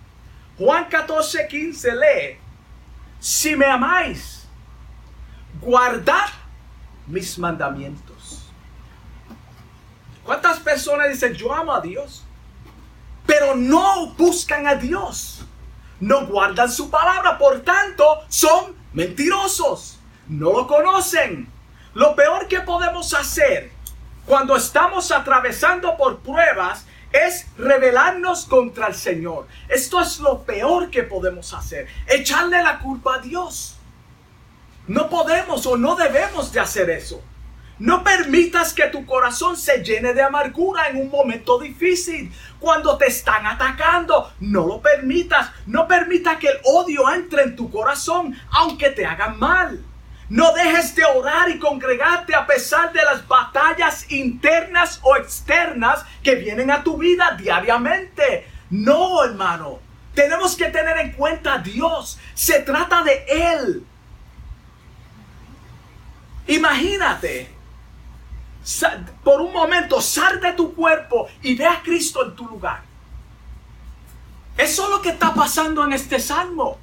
Juan 0.58 0.84
14, 0.88 1.46
15 1.48 1.92
lee. 1.92 2.38
Si 3.18 3.56
me 3.56 3.66
amáis, 3.66 4.46
guardad 5.60 6.28
mis 7.06 7.38
mandamientos. 7.38 8.11
¿Cuántas 10.24 10.60
personas 10.60 11.08
dicen, 11.08 11.34
yo 11.34 11.52
amo 11.52 11.72
a 11.72 11.80
Dios? 11.80 12.24
Pero 13.26 13.54
no 13.54 14.14
buscan 14.14 14.66
a 14.66 14.74
Dios. 14.74 15.44
No 16.00 16.26
guardan 16.26 16.70
su 16.70 16.90
palabra. 16.90 17.38
Por 17.38 17.60
tanto, 17.60 18.20
son 18.28 18.74
mentirosos. 18.92 19.98
No 20.28 20.52
lo 20.52 20.66
conocen. 20.66 21.50
Lo 21.94 22.14
peor 22.16 22.48
que 22.48 22.60
podemos 22.60 23.12
hacer 23.14 23.70
cuando 24.26 24.56
estamos 24.56 25.10
atravesando 25.10 25.96
por 25.96 26.20
pruebas 26.20 26.86
es 27.12 27.46
rebelarnos 27.58 28.46
contra 28.46 28.86
el 28.86 28.94
Señor. 28.94 29.46
Esto 29.68 30.00
es 30.00 30.18
lo 30.20 30.42
peor 30.42 30.90
que 30.90 31.02
podemos 31.02 31.52
hacer. 31.52 31.86
Echarle 32.06 32.62
la 32.62 32.78
culpa 32.78 33.16
a 33.16 33.18
Dios. 33.18 33.76
No 34.86 35.08
podemos 35.08 35.66
o 35.66 35.76
no 35.76 35.94
debemos 35.94 36.52
de 36.52 36.60
hacer 36.60 36.90
eso. 36.90 37.22
No 37.82 38.04
permitas 38.04 38.72
que 38.72 38.86
tu 38.86 39.04
corazón 39.04 39.56
se 39.56 39.82
llene 39.82 40.14
de 40.14 40.22
amargura 40.22 40.86
en 40.86 40.98
un 40.98 41.10
momento 41.10 41.58
difícil. 41.58 42.32
Cuando 42.60 42.96
te 42.96 43.06
están 43.06 43.44
atacando, 43.44 44.32
no 44.38 44.64
lo 44.68 44.80
permitas. 44.80 45.50
No 45.66 45.88
permita 45.88 46.38
que 46.38 46.46
el 46.46 46.60
odio 46.62 47.12
entre 47.12 47.42
en 47.42 47.56
tu 47.56 47.68
corazón, 47.72 48.38
aunque 48.52 48.90
te 48.90 49.04
hagan 49.04 49.36
mal. 49.36 49.84
No 50.28 50.52
dejes 50.52 50.94
de 50.94 51.04
orar 51.04 51.50
y 51.50 51.58
congregarte 51.58 52.36
a 52.36 52.46
pesar 52.46 52.92
de 52.92 53.02
las 53.02 53.26
batallas 53.26 54.08
internas 54.12 55.00
o 55.02 55.16
externas 55.16 56.04
que 56.22 56.36
vienen 56.36 56.70
a 56.70 56.84
tu 56.84 56.98
vida 56.98 57.36
diariamente. 57.36 58.46
No, 58.70 59.24
hermano. 59.24 59.80
Tenemos 60.14 60.54
que 60.54 60.66
tener 60.66 60.98
en 60.98 61.14
cuenta 61.14 61.54
a 61.54 61.58
Dios. 61.58 62.20
Se 62.34 62.60
trata 62.60 63.02
de 63.02 63.24
Él. 63.28 63.84
Imagínate 66.46 67.51
por 69.24 69.40
un 69.40 69.52
momento, 69.52 70.00
sal 70.00 70.40
de 70.40 70.52
tu 70.52 70.74
cuerpo 70.74 71.28
y 71.42 71.54
ve 71.54 71.66
a 71.66 71.82
Cristo 71.82 72.24
en 72.24 72.36
tu 72.36 72.46
lugar. 72.46 72.82
Eso 74.56 74.84
es 74.84 74.90
lo 74.90 75.02
que 75.02 75.10
está 75.10 75.34
pasando 75.34 75.84
en 75.84 75.92
este 75.92 76.20
salmo. 76.20 76.78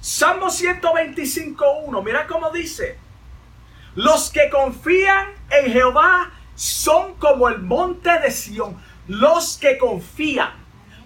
Salmo 0.00 0.46
125.1, 0.46 2.04
mira 2.04 2.26
cómo 2.26 2.50
dice. 2.50 2.98
Los 3.94 4.30
que 4.30 4.50
confían 4.50 5.28
en 5.50 5.72
Jehová 5.72 6.30
son 6.54 7.14
como 7.14 7.48
el 7.48 7.60
monte 7.60 8.18
de 8.20 8.30
Sión. 8.30 8.76
Los 9.08 9.56
que 9.56 9.78
confían. 9.78 10.50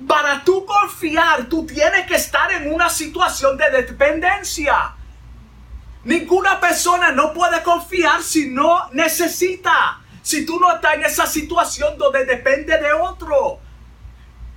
Para 0.09 0.43
tú 0.45 0.65
confiar, 0.65 1.45
tú 1.45 1.67
tienes 1.67 2.07
que 2.07 2.15
estar 2.15 2.51
en 2.53 2.73
una 2.73 2.89
situación 2.89 3.57
de 3.57 3.71
dependencia. 3.71 4.95
Ninguna 6.05 6.59
persona 6.61 7.13
no 7.13 7.33
puede 7.33 7.63
confiar 7.63 8.23
si 8.23 8.49
no 8.49 8.89
necesita. 8.93 10.01
Si 10.23 10.47
tú 10.47 10.59
no 10.59 10.75
estás 10.75 10.95
en 10.95 11.05
esa 11.05 11.27
situación 11.27 11.99
donde 11.99 12.25
depende 12.25 12.79
de 12.79 12.93
otro. 12.93 13.59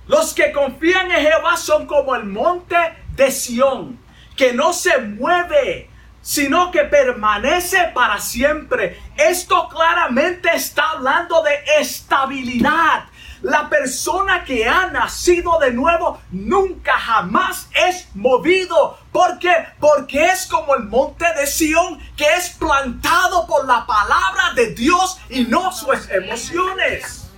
Los 0.06 0.34
que 0.34 0.52
confían 0.52 1.10
en 1.10 1.22
Jehová 1.22 1.56
son 1.56 1.86
como 1.86 2.14
el 2.14 2.24
monte 2.24 2.76
de 3.16 3.30
Sión, 3.30 3.98
que 4.36 4.52
no 4.52 4.72
se 4.72 4.98
mueve, 4.98 5.88
sino 6.20 6.70
que 6.70 6.84
permanece 6.84 7.90
para 7.94 8.18
siempre. 8.18 9.00
Esto 9.16 9.68
claramente 9.68 10.50
está 10.54 10.90
hablando 10.90 11.42
de 11.42 11.58
estabilidad. 11.80 13.04
La 13.44 13.68
persona 13.68 14.42
que 14.42 14.66
ha 14.66 14.86
nacido 14.86 15.58
de 15.58 15.70
nuevo 15.70 16.18
nunca 16.30 16.94
jamás 16.98 17.68
es 17.74 18.08
movido. 18.14 18.98
¿Por 19.12 19.38
qué? 19.38 19.52
Porque 19.78 20.24
es 20.24 20.46
como 20.46 20.74
el 20.74 20.84
monte 20.84 21.26
de 21.34 21.46
Sión 21.46 22.00
que 22.16 22.24
es 22.38 22.48
plantado 22.58 23.46
por 23.46 23.66
la 23.66 23.84
palabra 23.84 24.54
de 24.56 24.68
Dios 24.72 25.20
y 25.28 25.44
no 25.44 25.70
sus 25.72 26.08
emociones. 26.08 27.30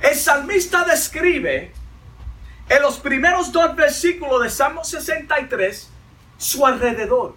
El 0.00 0.16
salmista 0.16 0.82
describe 0.82 1.72
en 2.68 2.82
los 2.82 2.98
primeros 2.98 3.52
dos 3.52 3.76
versículos 3.76 4.42
de 4.42 4.50
Salmo 4.50 4.82
63 4.82 5.88
su 6.36 6.66
alrededor. 6.66 7.36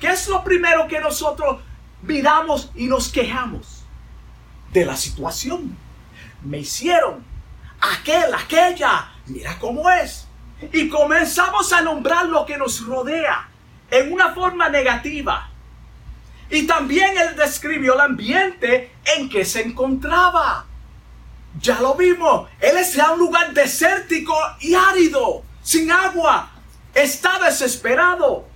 ¿Qué 0.00 0.08
es 0.08 0.26
lo 0.26 0.42
primero 0.42 0.88
que 0.88 0.98
nosotros 0.98 1.62
miramos 2.02 2.72
y 2.74 2.88
nos 2.88 3.08
quejamos? 3.08 3.75
De 4.72 4.84
la 4.84 4.96
situación. 4.96 5.76
Me 6.42 6.58
hicieron 6.58 7.24
aquel, 7.80 8.34
aquella, 8.34 9.12
mira 9.26 9.58
cómo 9.58 9.88
es. 9.90 10.26
Y 10.72 10.88
comenzamos 10.88 11.72
a 11.72 11.82
nombrar 11.82 12.26
lo 12.26 12.46
que 12.46 12.56
nos 12.56 12.84
rodea 12.86 13.48
en 13.90 14.12
una 14.12 14.32
forma 14.32 14.68
negativa. 14.68 15.50
Y 16.48 16.66
también 16.66 17.16
él 17.18 17.36
describió 17.36 17.94
el 17.94 18.00
ambiente 18.00 18.92
en 19.16 19.28
que 19.28 19.44
se 19.44 19.62
encontraba. 19.62 20.66
Ya 21.60 21.80
lo 21.80 21.94
vimos. 21.94 22.48
Él 22.60 22.76
es 22.76 22.94
ya 22.94 23.12
un 23.12 23.18
lugar 23.18 23.52
desértico 23.52 24.36
y 24.60 24.74
árido, 24.74 25.42
sin 25.62 25.90
agua. 25.90 26.50
Está 26.94 27.38
desesperado. 27.38 28.46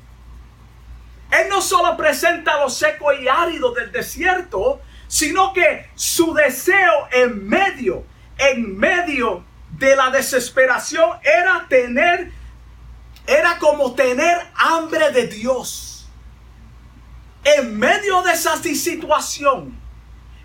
Él 1.30 1.48
no 1.48 1.60
solo 1.60 1.96
presenta 1.96 2.60
lo 2.60 2.68
seco 2.68 3.12
y 3.12 3.28
árido 3.28 3.72
del 3.72 3.92
desierto, 3.92 4.80
sino 5.10 5.52
que 5.52 5.90
su 5.96 6.32
deseo 6.32 7.08
en 7.10 7.48
medio, 7.48 8.06
en 8.38 8.78
medio 8.78 9.44
de 9.72 9.96
la 9.96 10.08
desesperación 10.08 11.18
era 11.24 11.66
tener, 11.68 12.30
era 13.26 13.58
como 13.58 13.92
tener 13.96 14.38
hambre 14.54 15.10
de 15.10 15.26
Dios. 15.26 16.08
En 17.42 17.76
medio 17.76 18.22
de 18.22 18.34
esa 18.34 18.56
situación, 18.56 19.76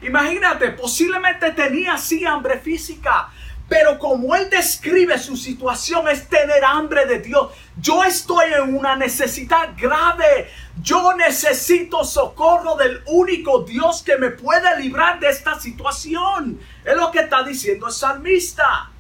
imagínate, 0.02 0.72
posiblemente 0.72 1.52
tenía 1.52 1.94
así 1.94 2.26
hambre 2.26 2.58
física, 2.58 3.30
pero 3.68 3.98
como 3.98 4.36
él 4.36 4.50
describe 4.50 5.18
su 5.18 5.36
situación 5.36 6.08
es 6.08 6.28
tener 6.30 6.64
hambre 6.64 7.06
de 7.06 7.20
Dios. 7.20 7.52
Yo 7.78 8.04
estoy 8.04 8.54
en 8.54 8.76
una 8.76 8.96
necesidad 8.96 9.70
grave. 9.76 10.52
Yo 10.82 11.16
necesito 11.16 12.04
socorro 12.04 12.76
del 12.76 13.02
único 13.08 13.64
Dios 13.64 14.04
que 14.04 14.18
me 14.18 14.30
puede 14.30 14.80
librar 14.80 15.20
de 15.20 15.30
esta 15.30 15.60
situación. 15.60 16.60
Es 16.84 16.96
lo 16.96 17.12
que 17.12 17.22
está 17.22 17.44
diciendo 17.44 17.88
el 17.88 17.94
salmista. 17.94 18.92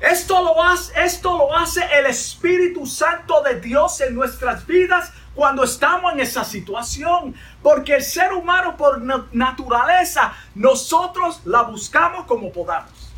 Esto 0.00 0.42
lo, 0.42 0.62
hace, 0.62 0.92
esto 1.04 1.38
lo 1.38 1.56
hace 1.56 1.82
el 1.98 2.06
Espíritu 2.06 2.86
Santo 2.86 3.42
de 3.42 3.60
Dios 3.60 4.00
en 4.00 4.14
nuestras 4.14 4.66
vidas 4.66 5.12
cuando 5.36 5.62
estamos 5.62 6.12
en 6.14 6.20
esa 6.20 6.42
situación. 6.42 7.36
Porque 7.62 7.94
el 7.94 8.02
ser 8.02 8.32
humano 8.32 8.76
por 8.76 9.00
naturaleza, 9.32 10.32
nosotros 10.56 11.42
la 11.44 11.62
buscamos 11.62 12.24
como 12.26 12.50
podamos. 12.50 13.12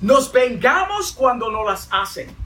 Nos 0.00 0.30
vengamos 0.30 1.10
cuando 1.10 1.50
nos 1.50 1.66
las 1.66 1.88
hacen. 1.90 2.36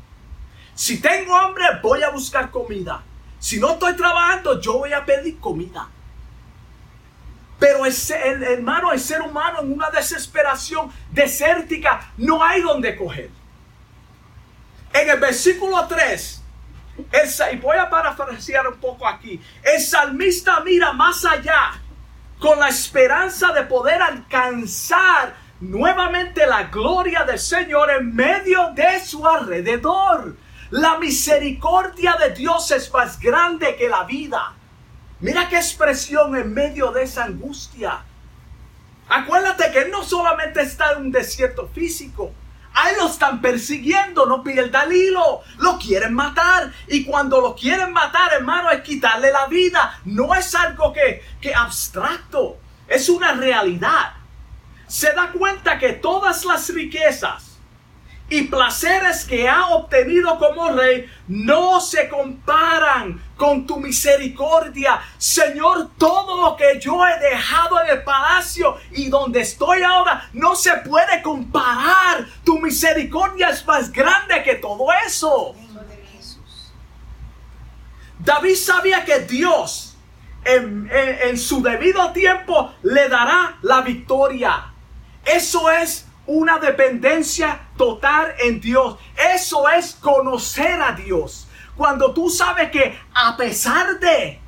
Si 0.75 1.03
tengo 1.03 1.37
hambre, 1.37 1.65
voy 1.83 2.03
a 2.03 2.09
buscar 2.09 2.51
comida. 2.51 3.03
Si 3.39 3.61
no 3.61 3.73
estoy 3.73 3.95
trabajando, 3.95 4.61
yo 4.61 4.79
voy 4.79 4.93
a 4.93 5.05
pedir 5.05 5.39
comida. 5.39 5.89
Pero 7.59 7.85
el, 7.85 8.43
hermano, 8.43 8.93
el 8.93 8.99
ser 8.99 9.21
humano 9.21 9.61
en 9.61 9.73
una 9.73 9.91
desesperación 9.91 10.91
desértica 11.11 12.13
no 12.17 12.43
hay 12.43 12.63
donde 12.63 12.97
coger. 12.97 13.31
En 14.93 15.09
el 15.09 15.21
versículo 15.21 15.87
3, 15.87 16.42
el, 16.97 17.55
y 17.55 17.57
voy 17.57 17.77
a 17.77 17.89
parafrasear 17.89 18.67
un 18.69 18.79
poco 18.79 19.07
aquí, 19.07 19.41
el 19.63 19.81
salmista 19.81 20.61
mira 20.61 20.93
más 20.93 21.25
allá 21.25 21.81
con 22.39 22.59
la 22.59 22.69
esperanza 22.69 23.53
de 23.53 23.63
poder 23.63 24.03
alcanzar 24.03 25.35
nuevamente 25.61 26.47
la 26.47 26.65
gloria 26.65 27.25
del 27.25 27.39
Señor 27.39 27.91
en 27.91 28.15
medio 28.15 28.73
de 28.75 29.01
su 29.05 29.27
alrededor. 29.27 30.37
La 30.71 30.99
misericordia 30.99 32.17
de 32.19 32.31
Dios 32.31 32.71
es 32.73 32.93
más 32.93 33.21
grande 33.21 33.77
que 33.77 33.89
la 33.89 34.05
vida. 34.05 34.55
Mira 35.21 35.49
qué 35.49 35.57
expresión 35.57 36.35
en 36.35 36.53
medio 36.53 36.91
de 36.91 37.05
esa 37.05 37.25
angustia. 37.25 38.03
Acuérdate 39.09 39.71
que 39.71 39.89
no 39.89 40.03
solamente 40.03 40.63
está 40.63 40.93
en 40.93 41.03
un 41.03 41.13
desierto 41.13 41.69
físico. 41.69 42.33
A 42.75 42.91
él 42.91 42.97
lo 42.99 43.07
están 43.07 43.41
persiguiendo, 43.41 44.27
no 44.27 44.43
pierda 44.43 44.85
el 44.85 44.93
hilo. 44.93 45.43
Lo 45.59 45.79
quieren 45.79 46.15
matar. 46.15 46.73
Y 46.89 47.05
cuando 47.05 47.41
lo 47.41 47.55
quieren 47.55 47.93
matar, 47.93 48.33
hermano, 48.33 48.71
es 48.71 48.83
quitarle 48.83 49.31
la 49.31 49.47
vida. 49.47 50.01
No 50.05 50.35
es 50.35 50.55
algo 50.55 50.93
que, 50.93 51.23
que 51.41 51.55
abstracto. 51.55 52.59
Es 52.89 53.09
una 53.09 53.33
realidad. 53.33 54.15
Se 54.87 55.13
da 55.13 55.31
cuenta 55.33 55.79
que 55.79 55.95
todas 55.95 56.45
las 56.45 56.69
riquezas 56.69 57.52
y 58.33 58.45
placeres 58.45 59.27
que 59.27 59.47
ha 59.47 59.67
obtenido 59.75 60.39
como 60.39 60.71
rey 60.71 61.07
no 61.29 61.83
se 61.83 62.09
comparan 62.09 63.23
con 63.37 63.67
tu 63.67 63.77
misericordia. 63.77 65.03
Señor, 65.19 65.91
todo 65.99 66.41
lo 66.41 66.57
que 66.57 66.81
yo 66.81 67.07
he 67.07 67.19
dejado 67.19 67.83
en 67.83 67.91
el 67.91 68.03
palacio 68.03 68.79
y 68.93 69.11
donde 69.11 69.43
estoy 69.43 69.83
ahora 69.83 70.31
no 70.33 70.57
se 70.57 70.73
puede 70.79 71.21
comparar. 71.21 72.25
Tu 72.43 72.59
misericordia 72.59 73.51
es 73.51 73.67
más 73.67 73.93
grande 73.93 74.43
que 74.43 74.55
todo 74.55 74.87
eso. 75.07 75.55
David 78.19 78.57
sabía 78.57 79.05
que 79.05 79.19
Dios 79.21 79.95
en, 80.43 80.91
en 80.91 81.37
su 81.37 81.63
debido 81.63 82.13
tiempo 82.13 82.73
le 82.83 83.11
dará 83.11 83.59
la 83.61 83.83
victoria. 83.83 84.73
Eso 85.23 85.71
es 85.71 86.07
una 86.27 86.59
dependencia 86.59 87.69
total 87.77 88.35
en 88.39 88.61
Dios. 88.61 88.97
Eso 89.35 89.69
es 89.69 89.95
conocer 89.95 90.81
a 90.81 90.93
Dios. 90.93 91.49
Cuando 91.77 92.13
tú 92.13 92.29
sabes 92.31 92.71
que 92.71 92.99
a 93.15 93.37
pesar 93.37 93.99
de 93.99 94.41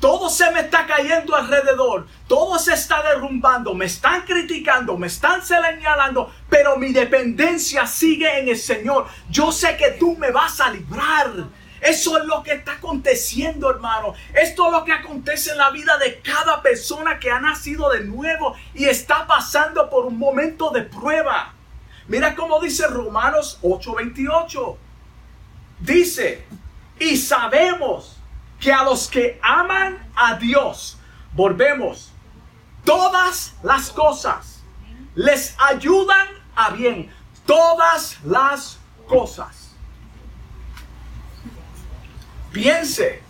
todo 0.00 0.28
se 0.28 0.50
me 0.50 0.60
está 0.60 0.86
cayendo 0.86 1.34
alrededor, 1.34 2.06
todo 2.28 2.58
se 2.58 2.74
está 2.74 3.02
derrumbando, 3.02 3.72
me 3.72 3.86
están 3.86 4.22
criticando, 4.22 4.98
me 4.98 5.06
están 5.06 5.42
señalando, 5.42 6.30
pero 6.50 6.76
mi 6.76 6.92
dependencia 6.92 7.86
sigue 7.86 8.40
en 8.40 8.48
el 8.48 8.58
Señor. 8.58 9.06
Yo 9.30 9.52
sé 9.52 9.76
que 9.76 9.92
tú 9.92 10.16
me 10.16 10.30
vas 10.30 10.60
a 10.60 10.70
librar. 10.70 11.30
Eso 11.80 12.18
es 12.18 12.24
lo 12.24 12.42
que 12.42 12.52
está 12.52 12.72
aconteciendo, 12.72 13.70
hermano. 13.70 14.14
Esto 14.34 14.66
es 14.66 14.72
lo 14.72 14.84
que 14.84 14.92
acontece 14.92 15.52
en 15.52 15.58
la 15.58 15.70
vida 15.70 15.96
de 15.98 16.20
cada 16.20 16.62
persona 16.62 17.18
que 17.18 17.30
ha 17.30 17.40
nacido 17.40 17.90
de 17.90 18.04
nuevo 18.04 18.54
y 18.74 18.86
está 18.86 19.26
pasando 19.26 19.88
por 19.90 20.06
un 20.06 20.18
momento 20.18 20.70
de 20.70 20.82
prueba. 20.82 21.54
Mira 22.08 22.34
cómo 22.34 22.60
dice 22.60 22.86
Romanos 22.86 23.58
8:28. 23.62 24.76
Dice, 25.80 26.46
y 26.98 27.16
sabemos 27.16 28.16
que 28.60 28.72
a 28.72 28.82
los 28.82 29.08
que 29.08 29.38
aman 29.42 30.10
a 30.16 30.34
Dios, 30.36 30.98
volvemos, 31.32 32.12
todas 32.84 33.54
las 33.62 33.90
cosas 33.90 34.62
les 35.14 35.54
ayudan 35.58 36.28
a 36.54 36.70
bien. 36.70 37.12
Todas 37.44 38.18
las 38.24 38.78
cosas. 39.06 39.65
Piense 42.56 43.20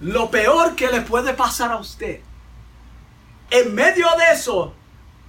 lo 0.00 0.30
peor 0.30 0.76
que 0.76 0.88
le 0.88 1.00
puede 1.00 1.32
pasar 1.32 1.72
a 1.72 1.78
usted. 1.78 2.20
En 3.48 3.74
medio 3.74 4.06
de 4.18 4.34
eso, 4.34 4.74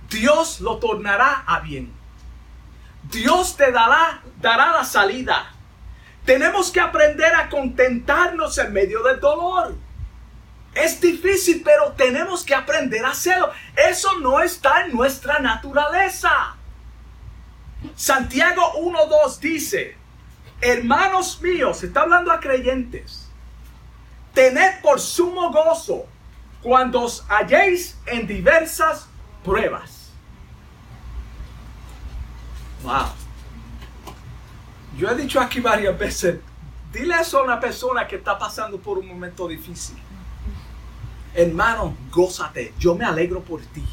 Dios 0.09 0.59
lo 0.59 0.77
tornará 0.77 1.45
a 1.47 1.61
bien. 1.61 1.93
Dios 3.03 3.55
te 3.55 3.71
dará, 3.71 4.21
dará 4.41 4.73
la 4.73 4.83
salida. 4.83 5.53
Tenemos 6.25 6.69
que 6.69 6.81
aprender 6.81 7.33
a 7.33 7.47
contentarnos 7.47 8.57
en 8.57 8.73
medio 8.73 9.01
del 9.03 9.21
dolor. 9.21 9.73
Es 10.73 10.99
difícil, 10.99 11.61
pero 11.63 11.93
tenemos 11.93 12.43
que 12.43 12.55
aprender 12.55 13.05
a 13.05 13.11
hacerlo. 13.11 13.53
Eso 13.73 14.19
no 14.19 14.41
está 14.41 14.85
en 14.85 14.93
nuestra 14.93 15.39
naturaleza. 15.39 16.57
Santiago 17.95 18.73
1.2 18.81 19.39
dice, 19.39 19.97
Hermanos 20.61 21.41
míos, 21.41 21.83
está 21.83 22.01
hablando 22.01 22.31
a 22.31 22.39
creyentes. 22.39 23.29
Tened 24.33 24.81
por 24.81 24.99
sumo 24.99 25.51
gozo 25.51 26.05
cuando 26.61 27.03
os 27.03 27.23
halléis 27.29 27.97
en 28.05 28.25
diversas 28.25 29.07
pruebas. 29.43 30.11
Wow. 32.83 33.05
Yo 34.97 35.09
he 35.09 35.15
dicho 35.15 35.39
aquí 35.39 35.59
varias 35.59 35.97
veces, 35.97 36.39
dile 36.91 37.15
eso 37.19 37.39
a 37.39 37.43
una 37.43 37.59
persona 37.59 38.07
que 38.07 38.15
está 38.15 38.37
pasando 38.37 38.79
por 38.79 38.97
un 38.97 39.07
momento 39.07 39.47
difícil. 39.47 39.97
Hermano, 41.33 41.95
gózate, 42.11 42.73
yo 42.79 42.95
me 42.95 43.05
alegro 43.05 43.41
por 43.41 43.61
ti. 43.61 43.85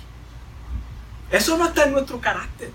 Eso 1.31 1.57
no 1.57 1.66
está 1.66 1.85
en 1.85 1.92
nuestro 1.92 2.20
carácter. 2.20 2.70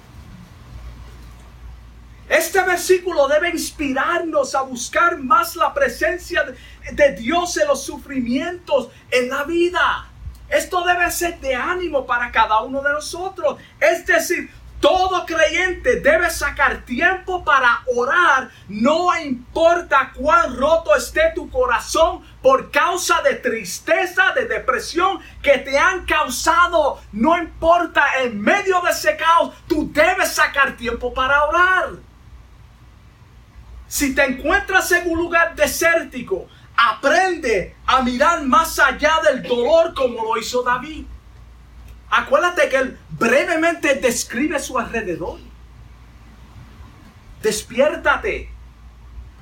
Este 2.29 2.61
versículo 2.61 3.27
debe 3.27 3.49
inspirarnos 3.49 4.53
a 4.53 4.61
buscar 4.61 5.17
más 5.17 5.55
la 5.55 5.73
presencia 5.73 6.43
de 6.91 7.13
Dios 7.13 7.55
en 7.57 7.67
los 7.67 7.83
sufrimientos 7.83 8.89
en 9.11 9.29
la 9.29 9.43
vida. 9.43 10.09
Esto 10.49 10.83
debe 10.83 11.09
ser 11.11 11.39
de 11.39 11.55
ánimo 11.55 12.05
para 12.05 12.31
cada 12.31 12.61
uno 12.61 12.81
de 12.81 12.91
nosotros. 12.91 13.57
Es 13.79 14.05
decir, 14.05 14.49
todo 14.79 15.25
creyente 15.25 16.01
debe 16.01 16.29
sacar 16.29 16.85
tiempo 16.85 17.43
para 17.43 17.81
orar, 17.95 18.51
no 18.67 19.17
importa 19.17 20.11
cuán 20.15 20.55
roto 20.55 20.95
esté 20.95 21.31
tu 21.33 21.49
corazón 21.49 22.21
por 22.43 22.69
causa 22.69 23.21
de 23.23 23.35
tristeza, 23.35 24.33
de 24.33 24.45
depresión 24.45 25.19
que 25.41 25.57
te 25.57 25.79
han 25.79 26.05
causado. 26.05 26.99
No 27.11 27.37
importa, 27.37 28.05
en 28.21 28.39
medio 28.39 28.79
de 28.81 28.91
ese 28.91 29.17
caos, 29.17 29.55
tú 29.67 29.89
debes 29.91 30.33
sacar 30.33 30.77
tiempo 30.77 31.11
para 31.11 31.45
orar. 31.45 32.06
Si 33.87 34.13
te 34.13 34.23
encuentras 34.23 34.91
en 34.91 35.09
un 35.09 35.17
lugar 35.17 35.55
desértico, 35.55 36.47
aprende 36.75 37.75
a 37.85 38.01
mirar 38.01 38.43
más 38.43 38.77
allá 38.79 39.13
del 39.29 39.43
dolor 39.43 39.93
como 39.93 40.23
lo 40.23 40.37
hizo 40.37 40.61
David. 40.61 41.05
Acuérdate 42.09 42.69
que 42.69 42.77
él 42.77 42.99
brevemente 43.09 43.95
describe 43.95 44.59
su 44.59 44.77
alrededor. 44.77 45.39
Despiértate. 47.41 48.49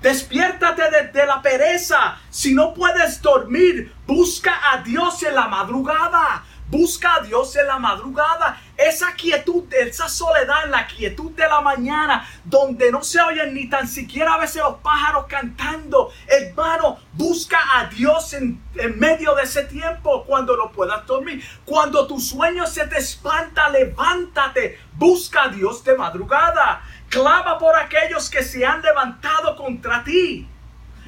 Despiértate 0.01 1.11
de, 1.11 1.25
la 1.25 1.41
pereza. 1.41 2.17
Si 2.29 2.53
no 2.53 2.73
puedes 2.73 3.21
dormir, 3.21 3.93
busca 4.05 4.71
a 4.71 4.81
Dios 4.81 5.23
en 5.23 5.35
la 5.35 5.47
madrugada. 5.47 6.43
Busca 6.69 7.15
a 7.15 7.19
Dios 7.21 7.55
en 7.55 7.67
la 7.67 7.79
madrugada. 7.79 8.61
Esa 8.77 9.13
quietud, 9.13 9.71
esa 9.73 10.09
soledad 10.09 10.69
la 10.69 10.85
quietud 10.85 11.31
de 11.31 11.47
la 11.47 11.61
mañana, 11.61 12.27
donde 12.43 12.91
no 12.91 13.03
se 13.03 13.21
oyen 13.21 13.53
ni 13.53 13.69
tan 13.69 13.87
siquiera 13.87 14.33
a 14.33 14.37
veces 14.37 14.61
los 14.61 14.77
pájaros 14.79 15.25
cantando. 15.27 16.11
Hermano, 16.27 16.99
busca 17.13 17.57
a 17.73 17.85
Dios 17.87 18.33
en, 18.33 18.61
en 18.75 18.99
medio 18.99 19.33
de 19.35 19.43
ese 19.43 19.63
tiempo 19.63 20.25
cuando 20.25 20.57
no 20.57 20.71
puedas 20.71 21.05
dormir. 21.05 21.43
Cuando 21.63 22.05
tu 22.05 22.19
sueño 22.19 22.67
se 22.67 22.85
te 22.87 22.97
espanta, 22.97 23.69
levántate. 23.69 24.79
Busca 24.93 25.43
a 25.43 25.49
Dios 25.49 25.83
de 25.83 25.95
madrugada. 25.95 26.81
Clama 27.09 27.57
por 27.57 27.75
aquellos 27.77 28.29
que 28.29 28.43
se 28.43 28.65
han 28.65 28.81
levantado 28.81 29.55
contra 29.55 30.03
ti. 30.03 30.47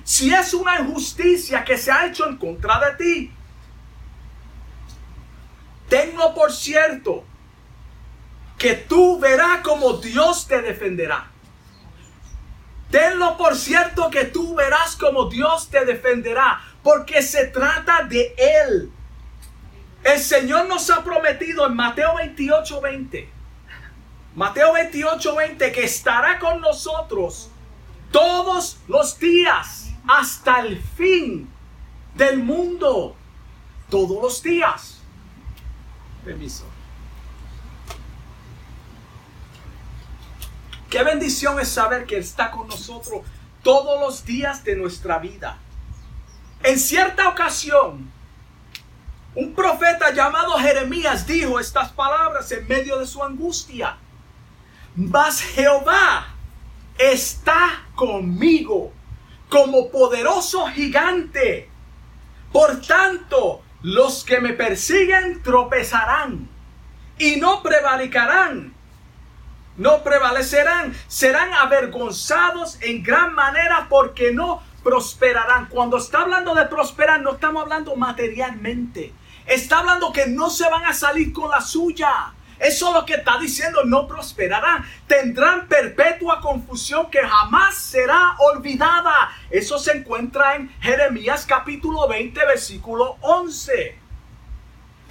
Si 0.04 0.34
es 0.34 0.54
una 0.54 0.80
injusticia 0.80 1.66
que 1.66 1.78
se 1.78 1.92
ha 1.92 2.06
hecho 2.06 2.28
en 2.28 2.38
contra 2.38 2.80
de 2.80 2.96
ti, 2.96 3.32
Tengo 5.90 6.34
por 6.34 6.52
cierto 6.52 7.24
que 8.58 8.74
tú 8.74 9.20
verás 9.20 9.62
como 9.62 9.94
Dios 9.94 10.48
te 10.48 10.62
defenderá. 10.62 11.32
Tenlo 12.90 13.38
por 13.38 13.56
cierto 13.56 14.10
que 14.10 14.26
tú 14.26 14.56
verás 14.56 14.96
como 14.96 15.26
Dios 15.26 15.70
te 15.70 15.86
defenderá, 15.86 16.62
porque 16.82 17.22
se 17.22 17.48
trata 17.48 18.04
de 18.04 18.34
Él. 18.38 18.92
El 20.04 20.20
Señor 20.20 20.68
nos 20.68 20.90
ha 20.90 21.04
prometido 21.04 21.68
en 21.68 21.76
Mateo 21.76 22.16
28, 22.16 22.82
20. 22.82 23.30
Mateo 24.36 24.74
28, 24.74 25.36
20 25.36 25.72
que 25.72 25.84
estará 25.84 26.40
con 26.40 26.62
nosotros 26.62 27.50
todos 28.12 28.78
los 28.88 29.20
días 29.20 29.90
hasta 30.08 30.62
el 30.62 30.82
fin 30.82 31.50
del 32.16 32.38
mundo. 32.38 33.16
Todos 33.90 34.22
los 34.22 34.44
días. 34.44 35.00
Permiso. 36.24 36.77
Qué 40.90 41.04
bendición 41.04 41.60
es 41.60 41.68
saber 41.68 42.06
que 42.06 42.18
está 42.18 42.50
con 42.50 42.68
nosotros 42.68 43.22
todos 43.62 44.00
los 44.00 44.26
días 44.26 44.64
de 44.64 44.76
nuestra 44.76 45.20
vida. 45.20 45.58
En 46.64 46.80
cierta 46.80 47.28
ocasión, 47.28 48.12
un 49.36 49.54
profeta 49.54 50.14
llamado 50.14 50.54
Jeremías 50.54 51.28
dijo 51.28 51.60
estas 51.60 51.92
palabras 51.92 52.52
en 52.52 52.68
medio 52.68 52.98
de 52.98 53.06
su 53.06 53.22
angustia. 53.24 53.98
Mas 54.96 55.42
Jehová 55.42 56.34
está 56.98 57.86
conmigo 57.94 58.92
como 59.50 59.92
poderoso 59.92 60.68
gigante. 60.68 61.70
Por 62.52 62.82
tanto, 62.82 63.62
los 63.82 64.24
que 64.24 64.40
me 64.40 64.54
persiguen 64.54 65.44
tropezarán 65.44 66.50
y 67.20 67.36
no 67.36 67.62
prevalecerán 67.62 68.77
no 69.78 70.04
prevalecerán, 70.04 70.96
serán 71.08 71.54
avergonzados 71.54 72.78
en 72.82 73.04
gran 73.04 73.34
manera 73.34 73.88
porque 73.90 74.32
no 74.32 74.62
prosperarán. 74.84 75.68
Cuando 75.68 75.98
está 75.98 76.22
hablando 76.22 76.56
de 76.56 76.66
prosperar, 76.66 77.22
no 77.22 77.34
estamos 77.34 77.64
hablando 77.64 77.96
materialmente. 77.96 79.14
Está 79.46 79.80
hablando 79.80 80.12
que 80.12 80.28
no 80.28 80.50
se 80.50 80.68
van 80.70 80.86
a 80.86 80.94
salir 80.94 81.32
con 81.32 81.50
la 81.50 81.62
suya. 81.62 82.34
Eso 82.60 82.88
es 82.88 82.94
lo 82.96 83.06
que 83.06 83.14
está 83.14 83.38
diciendo, 83.38 83.84
no 83.86 84.08
prosperarán. 84.08 84.84
Tendrán 85.06 85.68
perpetua 85.68 86.42
confusión 86.42 87.10
que 87.12 87.20
jamás 87.20 87.76
será 87.76 88.36
olvidada. 88.40 89.32
Eso 89.52 89.78
se 89.78 89.92
encuentra 89.92 90.56
en 90.56 90.70
Jeremías 90.82 91.46
capítulo 91.46 92.08
20, 92.08 92.46
versículo 92.46 93.18
11. 93.22 94.00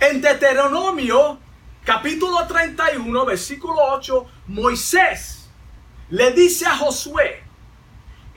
En 0.01 0.21
Deuteronomio 0.21 1.39
capítulo 1.85 2.45
31, 2.49 3.25
versículo 3.25 3.77
8, 3.93 4.27
Moisés 4.49 5.49
le 6.11 6.31
dice 6.33 6.67
a 6.67 6.77
Josué, 6.77 7.43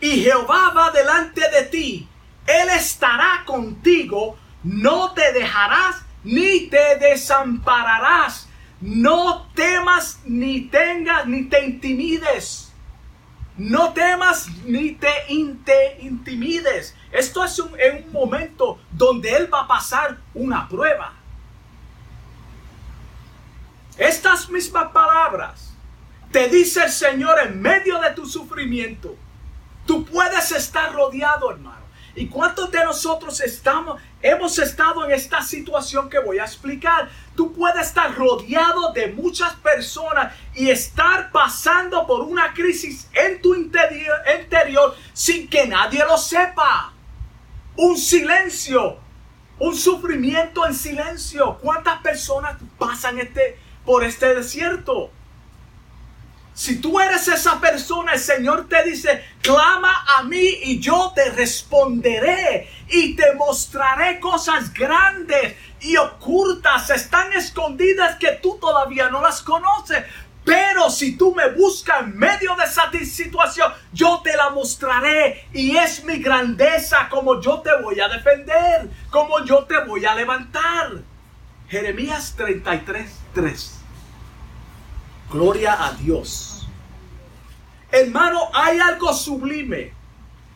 y 0.02 0.22
Jehová 0.22 0.72
va 0.76 0.92
delante 0.92 1.42
de 1.52 1.64
ti, 1.64 2.08
Él 2.48 2.70
estará 2.70 3.44
contigo, 3.46 4.38
no 4.64 5.14
te 5.14 5.34
dejarás 5.34 6.04
ni 6.24 6.68
te 6.68 6.98
desampararás, 6.98 8.48
no 8.82 9.48
temas 9.54 10.20
ni 10.26 10.62
tengas 10.62 11.28
ni 11.28 11.44
te 11.44 11.66
intimides. 11.66 12.66
No 13.58 13.92
temas 13.92 14.48
ni 14.64 14.94
te, 14.94 15.10
intimides. 16.00 16.96
Esto 17.12 17.44
es 17.44 17.60
un, 17.60 17.74
un 17.74 18.12
momento 18.14 18.80
donde 18.90 19.36
Él 19.36 19.54
va 19.54 19.64
a 19.64 19.68
pasar 19.68 20.18
una 20.34 20.66
prueba. 20.70 21.12
Estas 23.98 24.50
mismas 24.50 24.94
palabras 24.94 25.69
te 26.32 26.48
dice 26.50 26.84
el 26.84 26.92
Señor 26.92 27.40
en 27.40 27.62
medio 27.62 28.00
de 28.00 28.12
tu 28.12 28.26
sufrimiento. 28.26 29.16
Tú 29.86 30.06
puedes 30.06 30.52
estar 30.52 30.94
rodeado, 30.94 31.52
hermano. 31.52 31.80
¿Y 32.16 32.28
cuántos 32.28 32.72
de 32.72 32.84
nosotros 32.84 33.40
estamos, 33.40 34.02
hemos 34.22 34.58
estado 34.60 35.06
en 35.06 35.12
esta 35.12 35.42
situación 35.42 36.10
que 36.10 36.20
voy 36.20 36.40
a 36.40 36.44
explicar? 36.44 37.10
Tú 37.36 37.54
puedes 37.54 37.88
estar 37.88 38.14
rodeado 38.14 38.92
de 38.94 39.08
muchas 39.08 39.54
personas 39.56 40.34
y 40.56 40.70
estar 40.70 41.32
pasando 41.32 42.06
por 42.06 42.22
una 42.22 42.54
crisis 42.54 43.08
en 43.14 43.42
tu 43.42 43.56
interior, 43.56 44.18
interior 44.42 44.96
sin 45.14 45.48
que 45.48 45.66
nadie 45.66 46.04
lo 46.06 46.18
sepa. 46.18 46.94
Un 47.78 47.98
silencio, 47.98 48.98
un 49.60 49.76
sufrimiento 49.76 50.66
en 50.66 50.74
silencio. 50.74 51.58
¿Cuántas 51.62 52.00
personas 52.02 52.58
pasan 52.78 53.20
este 53.20 53.58
por 53.90 54.04
este 54.04 54.36
desierto. 54.36 55.10
Si 56.60 56.82
tú 56.82 57.00
eres 57.00 57.26
esa 57.30 57.58
persona, 57.62 58.12
el 58.12 58.20
Señor 58.20 58.68
te 58.68 58.84
dice, 58.84 59.24
clama 59.42 60.04
a 60.18 60.24
mí 60.24 60.58
y 60.64 60.82
yo 60.82 61.14
te 61.16 61.30
responderé 61.30 62.70
y 62.90 63.16
te 63.16 63.34
mostraré 63.36 64.20
cosas 64.20 64.74
grandes 64.74 65.56
y 65.80 65.96
ocultas, 65.96 66.90
están 66.90 67.32
escondidas 67.32 68.18
que 68.18 68.34
tú 68.42 68.58
todavía 68.60 69.10
no 69.10 69.22
las 69.22 69.42
conoces. 69.42 70.04
Pero 70.44 70.90
si 70.90 71.16
tú 71.16 71.34
me 71.34 71.50
buscas 71.52 72.02
en 72.02 72.18
medio 72.18 72.54
de 72.58 72.66
esa 72.66 72.92
situación, 73.06 73.72
yo 73.94 74.20
te 74.22 74.36
la 74.36 74.50
mostraré. 74.50 75.48
Y 75.54 75.78
es 75.78 76.04
mi 76.04 76.18
grandeza 76.18 77.08
como 77.10 77.40
yo 77.40 77.62
te 77.62 77.72
voy 77.82 78.02
a 78.02 78.10
defender, 78.10 78.90
como 79.10 79.46
yo 79.46 79.64
te 79.64 79.80
voy 79.86 80.04
a 80.04 80.14
levantar. 80.14 80.92
Jeremías 81.70 82.34
33, 82.36 83.10
3. 83.34 83.80
Gloria 85.32 85.86
a 85.86 85.92
Dios. 85.94 86.49
Hermano, 87.92 88.50
hay 88.54 88.80
algo 88.80 89.14
sublime 89.14 89.94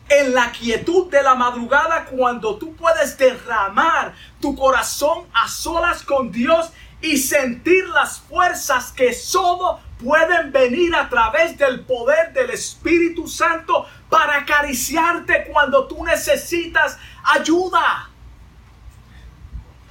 en 0.08 0.34
la 0.34 0.52
quietud 0.52 1.10
de 1.10 1.22
la 1.22 1.34
madrugada 1.34 2.04
cuando 2.04 2.56
tú 2.56 2.74
puedes 2.76 3.16
derramar 3.16 4.14
tu 4.40 4.54
corazón 4.54 5.26
a 5.32 5.48
solas 5.48 6.02
con 6.02 6.30
Dios 6.30 6.70
y 7.00 7.16
sentir 7.18 7.88
las 7.88 8.20
fuerzas 8.20 8.92
que 8.92 9.12
solo 9.12 9.80
pueden 10.02 10.52
venir 10.52 10.94
a 10.94 11.08
través 11.08 11.56
del 11.58 11.80
poder 11.80 12.32
del 12.32 12.50
Espíritu 12.50 13.26
Santo 13.26 13.86
para 14.08 14.38
acariciarte 14.38 15.48
cuando 15.52 15.86
tú 15.86 16.04
necesitas 16.04 16.98
ayuda. 17.24 18.10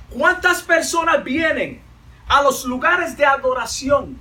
¿Cuántas 0.09 0.61
personas 0.61 1.23
vienen 1.23 1.81
a 2.27 2.41
los 2.41 2.65
lugares 2.65 3.17
de 3.17 3.25
adoración 3.25 4.19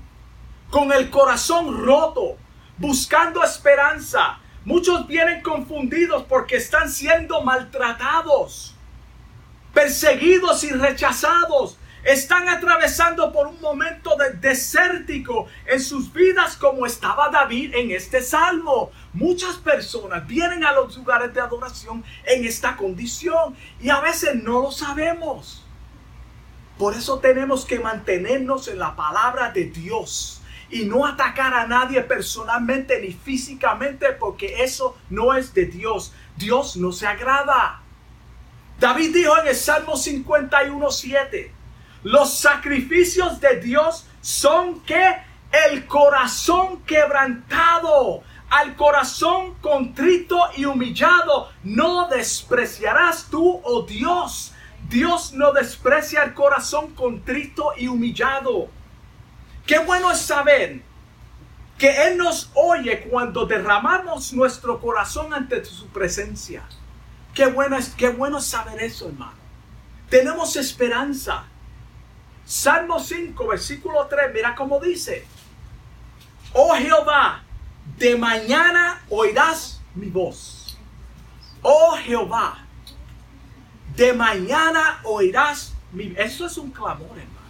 con 0.70 0.90
el 0.92 1.11
corazón 1.11 1.85
roto, 1.85 2.37
buscando 2.83 3.45
esperanza. 3.45 4.40
Muchos 4.64 5.07
vienen 5.07 5.40
confundidos 5.40 6.25
porque 6.25 6.57
están 6.57 6.90
siendo 6.90 7.40
maltratados, 7.40 8.75
perseguidos 9.73 10.64
y 10.64 10.71
rechazados. 10.71 11.79
Están 12.03 12.49
atravesando 12.49 13.33
por 13.33 13.47
un 13.47 13.61
momento 13.61 14.16
de 14.16 14.31
desértico 14.31 15.47
en 15.66 15.79
sus 15.79 16.12
vidas 16.12 16.57
como 16.57 16.85
estaba 16.85 17.29
David 17.29 17.73
en 17.77 17.92
este 17.92 18.21
salmo. 18.21 18.90
Muchas 19.12 19.55
personas 19.59 20.27
vienen 20.27 20.64
a 20.64 20.73
los 20.73 20.97
lugares 20.97 21.33
de 21.33 21.40
adoración 21.40 22.03
en 22.25 22.45
esta 22.45 22.77
condición 22.77 23.55
y 23.81 23.90
a 23.90 24.01
veces 24.01 24.42
no 24.42 24.61
lo 24.61 24.73
sabemos. 24.73 25.64
Por 26.77 26.95
eso 26.95 27.21
tenemos 27.21 27.64
que 27.64 27.79
mantenernos 27.79 28.66
en 28.66 28.81
la 28.81 28.97
palabra 28.97 29.53
de 29.53 29.66
Dios 29.66 30.41
y 30.72 30.87
no 30.87 31.06
atacar 31.06 31.52
a 31.52 31.66
nadie 31.66 32.00
personalmente 32.00 32.98
ni 33.00 33.12
físicamente 33.12 34.12
porque 34.12 34.64
eso 34.64 34.96
no 35.11 35.35
es 35.35 35.52
de 35.52 35.66
Dios. 35.66 36.12
Dios 36.37 36.76
no 36.76 36.90
se 36.92 37.06
agrada. 37.06 37.82
David 38.80 39.14
dijo 39.14 39.38
en 39.38 39.48
el 39.48 39.54
Salmo 39.54 39.92
51.7, 39.92 41.50
los 42.04 42.32
sacrificios 42.38 43.38
de 43.38 43.61
Dios 43.61 44.06
son 44.22 44.80
que 44.80 45.18
el 45.68 45.87
corazón 45.87 46.82
quebrantado, 46.85 48.22
al 48.48 48.74
corazón 48.74 49.54
contrito 49.61 50.38
y 50.56 50.64
humillado, 50.64 51.50
no 51.62 52.08
despreciarás 52.08 53.28
tú, 53.30 53.61
oh 53.62 53.82
Dios. 53.82 54.54
Dios 54.88 55.32
no 55.35 55.52
desprecia 55.52 56.22
el 56.22 56.35
corazón 56.35 56.94
contrito 56.94 57.72
y 57.76 57.88
humillado. 57.88 58.68
Qué 59.72 59.78
bueno 59.78 60.11
es 60.11 60.18
saber 60.18 60.82
que 61.78 62.06
Él 62.06 62.18
nos 62.18 62.50
oye 62.52 63.08
cuando 63.08 63.46
derramamos 63.46 64.35
nuestro 64.35 64.78
corazón 64.78 65.32
ante 65.32 65.64
su 65.64 65.87
presencia. 65.87 66.62
Qué 67.32 67.46
bueno 67.46 67.78
es, 67.78 67.88
qué 67.88 68.11
bueno 68.11 68.38
saber 68.42 68.82
eso, 68.82 69.08
hermano. 69.08 69.32
Tenemos 70.11 70.56
esperanza. 70.56 71.44
Salmo 72.44 73.00
5, 73.00 73.46
versículo 73.46 74.06
3, 74.08 74.35
mira 74.35 74.54
cómo 74.54 74.78
dice. 74.78 75.24
Oh 76.52 76.74
Jehová, 76.74 77.42
de 77.96 78.18
mañana 78.18 79.02
oirás 79.08 79.80
mi 79.94 80.08
voz. 80.08 80.76
Oh 81.62 81.96
Jehová, 81.96 82.58
de 83.96 84.12
mañana 84.12 85.00
oirás 85.04 85.72
mi 85.92 86.12
Eso 86.14 86.44
es 86.44 86.58
un 86.58 86.70
clamor, 86.70 87.16
hermano. 87.16 87.41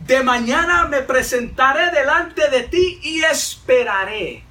De 0.00 0.22
mañana 0.22 0.86
me 0.86 1.02
presentaré 1.02 1.90
delante 1.90 2.48
de 2.50 2.64
ti 2.64 3.00
y 3.02 3.22
esperaré. 3.22 4.44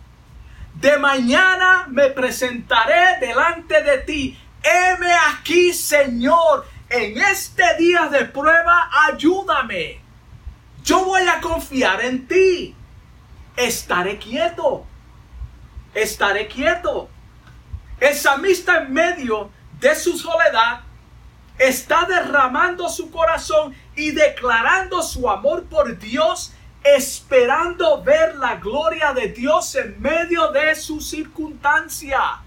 De 0.76 0.98
mañana 0.98 1.86
me 1.90 2.10
presentaré 2.10 3.20
delante 3.20 3.84
de 3.84 4.00
ti. 4.00 4.40
Heme 4.64 5.14
aquí, 5.32 5.74
Señor, 5.74 6.66
en 6.90 7.18
este 7.22 7.64
día 7.78 8.08
de 8.10 8.26
prueba, 8.26 8.90
ayúdame. 9.08 10.02
Yo 10.84 11.06
voy 11.06 11.28
a 11.28 11.40
confiar 11.40 12.04
en 12.04 12.28
ti. 12.28 12.76
Estaré 13.56 14.18
quieto. 14.18 14.86
Estaré 15.94 16.48
quieto. 16.48 17.10
El 18.00 18.16
samista 18.16 18.78
en 18.82 18.94
medio 18.94 19.50
de 19.80 19.96
su 19.96 20.18
soledad 20.18 20.82
está 21.58 22.06
derramando 22.06 22.90
su 22.90 23.12
corazón 23.12 23.76
y 23.96 24.12
declarando 24.12 25.02
su 25.02 25.30
amor 25.30 25.64
por 25.66 25.98
Dios, 25.98 26.54
esperando 26.84 28.04
ver 28.04 28.36
la 28.36 28.56
gloria 28.56 29.14
de 29.14 29.30
Dios 29.30 29.76
en 29.76 30.02
medio 30.02 30.52
de 30.52 30.76
su 30.76 31.00
circunstancia. 31.00 32.40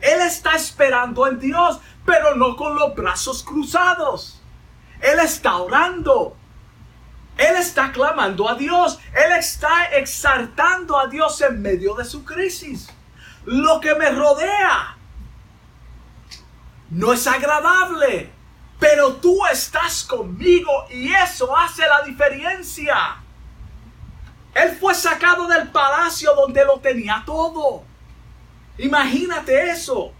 Él 0.00 0.20
está 0.20 0.56
esperando 0.56 1.26
en 1.26 1.38
Dios, 1.38 1.78
pero 2.04 2.34
no 2.34 2.56
con 2.56 2.74
los 2.74 2.94
brazos 2.94 3.42
cruzados. 3.42 4.40
Él 5.00 5.18
está 5.20 5.56
orando. 5.56 6.36
Él 7.36 7.56
está 7.56 7.92
clamando 7.92 8.48
a 8.48 8.54
Dios. 8.54 8.98
Él 9.14 9.32
está 9.32 9.84
exaltando 9.92 10.98
a 10.98 11.06
Dios 11.06 11.40
en 11.40 11.62
medio 11.62 11.94
de 11.94 12.04
su 12.04 12.24
crisis. 12.24 12.88
Lo 13.44 13.80
que 13.80 13.94
me 13.94 14.10
rodea 14.10 14.96
no 16.90 17.12
es 17.12 17.26
agradable, 17.26 18.31
pero 18.82 19.12
tú 19.14 19.38
estás 19.46 20.02
conmigo 20.02 20.88
y 20.90 21.12
eso 21.14 21.56
hace 21.56 21.82
la 21.86 22.02
diferencia. 22.02 23.14
Él 24.52 24.76
fue 24.80 24.92
sacado 24.92 25.46
del 25.46 25.68
palacio 25.68 26.34
donde 26.34 26.64
lo 26.64 26.80
tenía 26.80 27.22
todo. 27.24 27.84
Imagínate 28.78 29.70
eso. 29.70 30.12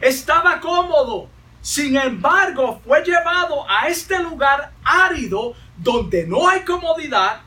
Estaba 0.00 0.58
cómodo. 0.58 1.28
Sin 1.60 1.96
embargo, 1.96 2.80
fue 2.84 3.04
llevado 3.04 3.64
a 3.70 3.86
este 3.86 4.20
lugar 4.20 4.72
árido 4.82 5.54
donde 5.76 6.26
no 6.26 6.48
hay 6.48 6.64
comodidad, 6.64 7.42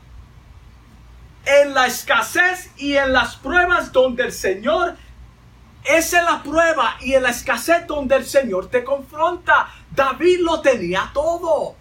en 1.44 1.74
la 1.74 1.86
escasez 1.86 2.70
y 2.78 2.96
en 2.96 3.12
las 3.12 3.36
pruebas 3.36 3.92
donde 3.92 4.22
el 4.22 4.32
Señor 4.32 4.96
esa 5.84 6.20
es 6.20 6.24
la 6.24 6.42
prueba 6.42 6.96
y 7.00 7.14
en 7.14 7.24
la 7.24 7.30
escasez 7.30 7.86
donde 7.86 8.16
el 8.16 8.26
Señor 8.26 8.68
te 8.68 8.84
confronta. 8.84 9.68
David 9.90 10.40
lo 10.40 10.60
tenía 10.60 11.10
todo. 11.12 11.74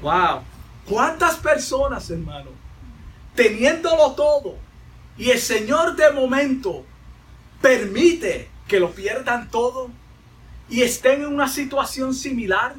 Wow. 0.00 0.42
¿Cuántas 0.88 1.36
personas, 1.36 2.10
hermano, 2.10 2.50
teniéndolo 3.34 4.12
todo 4.12 4.56
y 5.16 5.30
el 5.30 5.38
Señor 5.38 5.96
de 5.96 6.10
momento 6.12 6.84
permite 7.60 8.50
que 8.66 8.80
lo 8.80 8.90
pierdan 8.90 9.50
todo 9.50 9.90
y 10.68 10.82
estén 10.82 11.22
en 11.22 11.32
una 11.32 11.48
situación 11.48 12.14
similar 12.14 12.74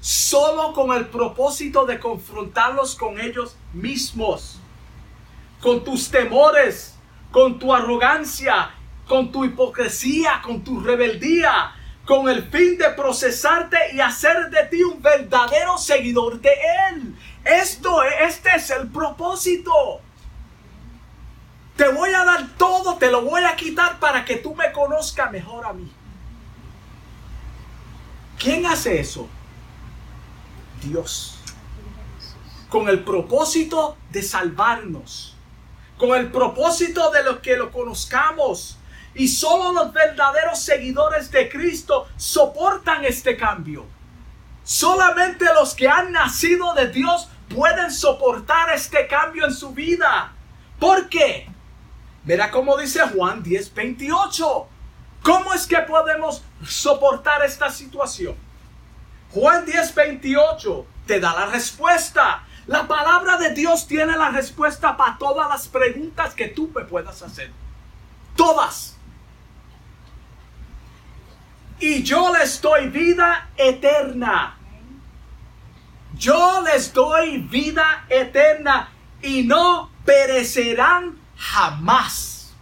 solo 0.00 0.72
con 0.72 0.92
el 0.96 1.06
propósito 1.06 1.84
de 1.84 2.00
confrontarlos 2.00 2.94
con 2.94 3.20
ellos 3.20 3.56
mismos, 3.72 4.58
con 5.60 5.84
tus 5.84 6.10
temores, 6.10 6.94
con 7.30 7.58
tu 7.58 7.72
arrogancia, 7.72 8.70
con 9.06 9.30
tu 9.30 9.44
hipocresía, 9.44 10.40
con 10.42 10.62
tu 10.62 10.80
rebeldía, 10.80 11.74
con 12.04 12.28
el 12.28 12.48
fin 12.50 12.76
de 12.76 12.90
procesarte 12.90 13.76
y 13.94 14.00
hacer 14.00 14.50
de 14.50 14.64
ti 14.64 14.82
un 14.82 15.00
verdadero 15.00 15.78
seguidor 15.78 16.40
de 16.40 16.50
Él. 16.90 17.16
Esto, 17.44 18.02
este 18.02 18.50
es 18.56 18.70
el 18.70 18.88
propósito. 18.88 19.72
Te 21.76 21.88
voy 21.88 22.10
a 22.10 22.24
dar 22.24 22.48
todo, 22.58 22.96
te 22.96 23.10
lo 23.10 23.22
voy 23.22 23.42
a 23.44 23.56
quitar 23.56 23.98
para 24.00 24.24
que 24.24 24.36
tú 24.36 24.54
me 24.54 24.70
conozcas 24.72 25.30
mejor 25.30 25.64
a 25.64 25.72
mí. 25.72 25.90
¿Quién 28.38 28.66
hace 28.66 29.00
eso? 29.00 29.28
Dios. 30.82 31.38
Con 32.68 32.88
el 32.88 33.02
propósito 33.04 33.96
de 34.10 34.22
salvarnos 34.22 35.36
con 36.00 36.18
el 36.18 36.32
propósito 36.32 37.10
de 37.10 37.22
los 37.22 37.40
que 37.40 37.56
lo 37.56 37.70
conozcamos. 37.70 38.78
Y 39.14 39.28
solo 39.28 39.72
los 39.72 39.92
verdaderos 39.92 40.58
seguidores 40.58 41.30
de 41.30 41.50
Cristo 41.50 42.08
soportan 42.16 43.04
este 43.04 43.36
cambio. 43.36 43.84
Solamente 44.64 45.44
los 45.52 45.74
que 45.74 45.88
han 45.88 46.10
nacido 46.12 46.72
de 46.74 46.88
Dios 46.88 47.28
pueden 47.54 47.90
soportar 47.92 48.70
este 48.70 49.06
cambio 49.06 49.44
en 49.44 49.52
su 49.52 49.70
vida. 49.72 50.32
¿Por 50.78 51.08
qué? 51.10 51.48
Verá 52.24 52.50
cómo 52.50 52.78
dice 52.78 53.00
Juan 53.00 53.42
10:28. 53.42 54.66
¿Cómo 55.22 55.52
es 55.52 55.66
que 55.66 55.78
podemos 55.80 56.42
soportar 56.66 57.44
esta 57.44 57.68
situación? 57.70 58.36
Juan 59.32 59.66
10:28 59.66 60.86
te 61.06 61.20
da 61.20 61.34
la 61.34 61.46
respuesta. 61.46 62.44
La 62.70 62.86
palabra 62.86 63.36
de 63.36 63.50
Dios 63.52 63.88
tiene 63.88 64.16
la 64.16 64.30
respuesta 64.30 64.96
para 64.96 65.18
todas 65.18 65.48
las 65.48 65.66
preguntas 65.66 66.34
que 66.34 66.46
tú 66.46 66.70
me 66.72 66.84
puedas 66.84 67.20
hacer. 67.20 67.50
Todas. 68.36 68.96
Y 71.80 72.04
yo 72.04 72.32
les 72.32 72.62
doy 72.62 72.88
vida 72.88 73.48
eterna. 73.56 74.56
Yo 76.14 76.62
les 76.62 76.92
doy 76.92 77.38
vida 77.38 78.04
eterna 78.08 78.92
y 79.20 79.42
no 79.42 79.90
perecerán 80.04 81.18
jamás. 81.36 82.54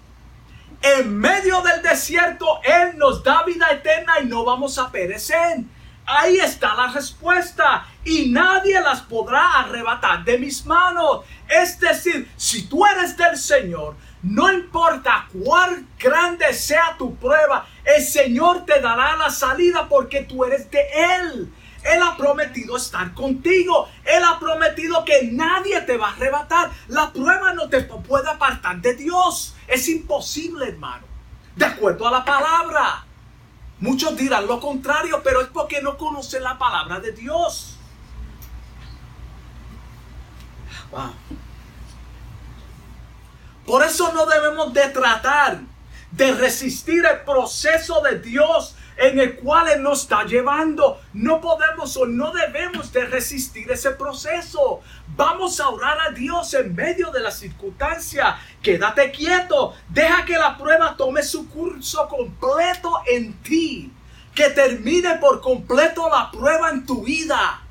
En 0.80 1.18
medio 1.18 1.60
del 1.60 1.82
desierto, 1.82 2.62
Él 2.64 2.96
nos 2.96 3.22
da 3.22 3.42
vida 3.42 3.70
eterna 3.70 4.20
y 4.22 4.24
no 4.24 4.42
vamos 4.42 4.78
a 4.78 4.90
perecer. 4.90 5.64
Ahí 6.06 6.38
está 6.38 6.74
la 6.74 6.86
respuesta 6.86 7.86
y 8.08 8.30
nadie 8.30 8.80
las 8.80 9.02
podrá 9.02 9.60
arrebatar 9.60 10.24
de 10.24 10.38
mis 10.38 10.64
manos. 10.64 11.26
Es 11.46 11.78
decir, 11.78 12.30
si 12.36 12.62
tú 12.66 12.86
eres 12.86 13.16
del 13.18 13.36
Señor, 13.36 13.96
no 14.22 14.50
importa 14.50 15.28
cuán 15.44 15.86
grande 15.98 16.54
sea 16.54 16.96
tu 16.96 17.14
prueba, 17.16 17.66
el 17.84 18.02
Señor 18.02 18.64
te 18.64 18.80
dará 18.80 19.14
la 19.16 19.28
salida 19.28 19.86
porque 19.88 20.22
tú 20.22 20.42
eres 20.44 20.70
de 20.70 20.80
Él. 20.94 21.52
Él 21.84 22.02
ha 22.02 22.16
prometido 22.16 22.76
estar 22.78 23.12
contigo. 23.12 23.88
Él 24.04 24.22
ha 24.24 24.38
prometido 24.38 25.04
que 25.04 25.24
nadie 25.30 25.80
te 25.82 25.96
va 25.96 26.08
a 26.08 26.12
arrebatar. 26.12 26.70
La 26.88 27.12
prueba 27.12 27.52
no 27.52 27.68
te 27.68 27.82
puede 27.82 28.28
apartar 28.28 28.80
de 28.80 28.94
Dios. 28.94 29.54
Es 29.66 29.88
imposible, 29.88 30.68
hermano. 30.68 31.06
De 31.54 31.66
acuerdo 31.66 32.08
a 32.08 32.10
la 32.10 32.24
palabra. 32.24 33.04
Muchos 33.80 34.16
dirán 34.16 34.46
lo 34.46 34.58
contrario, 34.58 35.20
pero 35.22 35.40
es 35.40 35.48
porque 35.48 35.80
no 35.80 35.96
conocen 35.96 36.42
la 36.42 36.58
palabra 36.58 36.98
de 36.98 37.12
Dios. 37.12 37.77
Por 43.66 43.82
eso 43.82 44.12
no 44.12 44.26
debemos 44.26 44.72
de 44.72 44.88
tratar 44.88 45.60
de 46.10 46.32
resistir 46.32 47.04
el 47.04 47.20
proceso 47.20 48.00
de 48.00 48.18
Dios 48.18 48.74
en 48.96 49.18
el 49.20 49.36
cual 49.36 49.68
Él 49.68 49.82
nos 49.82 50.02
está 50.02 50.24
llevando. 50.24 51.00
No 51.12 51.40
podemos 51.40 51.96
o 51.96 52.06
no 52.06 52.32
debemos 52.32 52.92
de 52.92 53.06
resistir 53.06 53.70
ese 53.70 53.92
proceso. 53.92 54.80
Vamos 55.16 55.60
a 55.60 55.68
orar 55.68 55.98
a 56.00 56.10
Dios 56.10 56.52
en 56.54 56.74
medio 56.74 57.10
de 57.10 57.20
la 57.20 57.30
circunstancia. 57.30 58.38
Quédate 58.62 59.10
quieto. 59.12 59.74
Deja 59.88 60.24
que 60.24 60.36
la 60.36 60.56
prueba 60.56 60.96
tome 60.96 61.22
su 61.22 61.48
curso 61.48 62.08
completo 62.08 63.02
en 63.06 63.34
ti. 63.42 63.92
Que 64.34 64.50
termine 64.50 65.16
por 65.16 65.40
completo 65.40 66.08
la 66.10 66.30
prueba 66.30 66.70
en 66.70 66.84
tu 66.84 67.02
vida. 67.02 67.62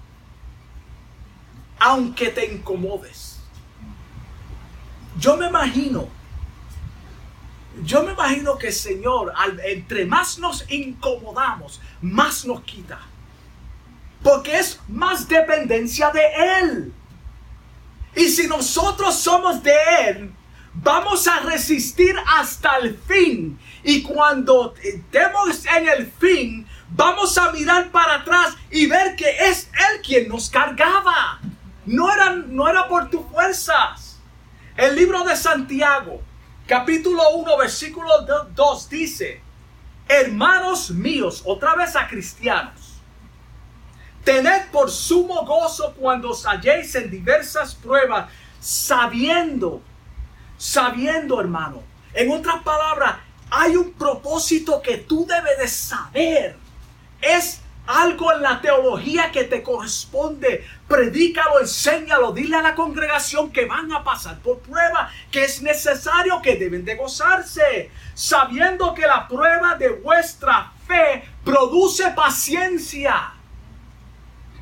Aunque 1.80 2.30
te 2.30 2.46
incomodes. 2.46 3.40
Yo 5.18 5.38
me 5.38 5.48
imagino 5.48 6.10
yo 7.84 8.04
me 8.04 8.14
imagino 8.14 8.58
que 8.58 8.68
el 8.68 8.74
Señor, 8.74 9.34
entre 9.64 10.06
más 10.06 10.40
nos 10.40 10.70
incomodamos, 10.72 11.80
más 12.02 12.46
nos 12.46 12.62
quita. 12.64 13.00
Porque 14.24 14.58
es 14.58 14.80
más 14.88 15.28
dependencia 15.28 16.10
de 16.12 16.24
Él. 16.62 16.94
Y 18.16 18.30
si 18.30 18.48
nosotros 18.48 19.16
somos 19.16 19.62
de 19.62 19.76
Él, 20.08 20.32
vamos 20.74 21.28
a 21.28 21.40
resistir 21.42 22.16
hasta 22.38 22.78
el 22.78 22.98
fin. 22.98 23.60
Y 23.84 24.02
cuando 24.02 24.74
estemos 24.82 25.64
en 25.66 25.88
el 25.88 26.12
fin, 26.20 26.66
vamos 26.90 27.38
a 27.38 27.52
mirar 27.52 27.92
para 27.92 28.16
atrás 28.16 28.56
y 28.72 28.88
ver 28.88 29.16
que 29.16 29.30
es 29.30 29.70
Él 29.74 30.02
quien 30.04 30.28
nos 30.30 30.50
cargaba. 30.50 31.40
No 31.88 32.12
era, 32.12 32.32
no 32.32 32.68
era 32.68 32.88
por 32.88 33.10
tus 33.10 33.26
fuerzas. 33.28 34.20
El 34.76 34.96
libro 34.96 35.24
de 35.24 35.36
Santiago, 35.36 36.22
capítulo 36.68 37.30
1, 37.38 37.58
versículo 37.58 38.10
2 38.54 38.90
dice, 38.90 39.42
hermanos 40.08 40.92
míos, 40.92 41.42
otra 41.46 41.76
vez 41.76 41.96
a 41.96 42.08
cristianos, 42.08 42.88
Tened 44.26 44.70
por 44.74 44.92
sumo 44.92 45.46
gozo 45.46 45.94
cuando 45.98 46.32
os 46.32 46.46
halléis 46.46 46.94
en 46.96 47.10
diversas 47.10 47.74
pruebas, 47.74 48.30
sabiendo, 48.60 49.82
sabiendo 50.58 51.40
hermano. 51.40 51.82
En 52.14 52.30
otras 52.32 52.62
palabras, 52.62 53.16
hay 53.50 53.78
un 53.78 53.94
propósito 53.94 54.82
que 54.82 54.98
tú 54.98 55.26
debes 55.26 55.58
de 55.58 55.68
saber. 55.70 56.58
Es 57.22 57.62
algo 57.88 58.34
en 58.34 58.42
la 58.42 58.62
teología 58.62 59.32
que 59.32 59.46
te 59.46 59.64
corresponde. 59.64 60.68
Predícalo, 60.88 61.62
enséñalo, 61.62 62.34
dile 62.34 62.58
a 62.58 62.62
la 62.62 62.76
congregación 62.76 63.52
que 63.52 63.66
van 63.66 63.92
a 63.92 64.04
pasar 64.04 64.40
por 64.40 64.60
prueba, 64.60 65.10
que 65.32 65.46
es 65.46 65.62
necesario 65.62 66.42
que 66.42 66.58
deben 66.58 66.86
de 66.86 66.96
gozarse, 66.96 67.90
sabiendo 68.14 68.94
que 68.94 69.08
la 69.08 69.28
prueba 69.28 69.76
de 69.76 69.90
vuestra 69.90 70.72
fe 70.86 71.24
produce 71.44 72.12
paciencia. 72.12 73.34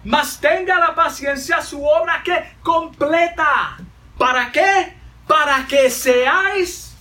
Mas 0.04 0.40
tenga 0.40 0.78
la 0.78 0.94
paciencia 0.94 1.62
su 1.62 1.84
obra 1.84 2.22
que 2.24 2.58
completa. 2.62 3.78
¿Para 4.20 4.52
qué? 4.52 4.96
Para 5.28 5.66
que 5.68 5.90
seáis. 5.90 6.96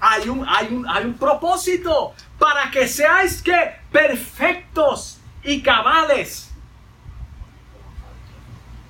Hay 0.00 0.28
un, 0.28 0.46
hay 0.48 0.68
un, 0.68 0.88
hay 0.88 1.04
un 1.04 1.14
propósito. 1.14 2.14
Para 2.38 2.70
que 2.70 2.88
seáis 2.88 3.42
que 3.42 3.76
perfectos 3.92 5.13
y 5.44 5.62
cabales. 5.62 6.50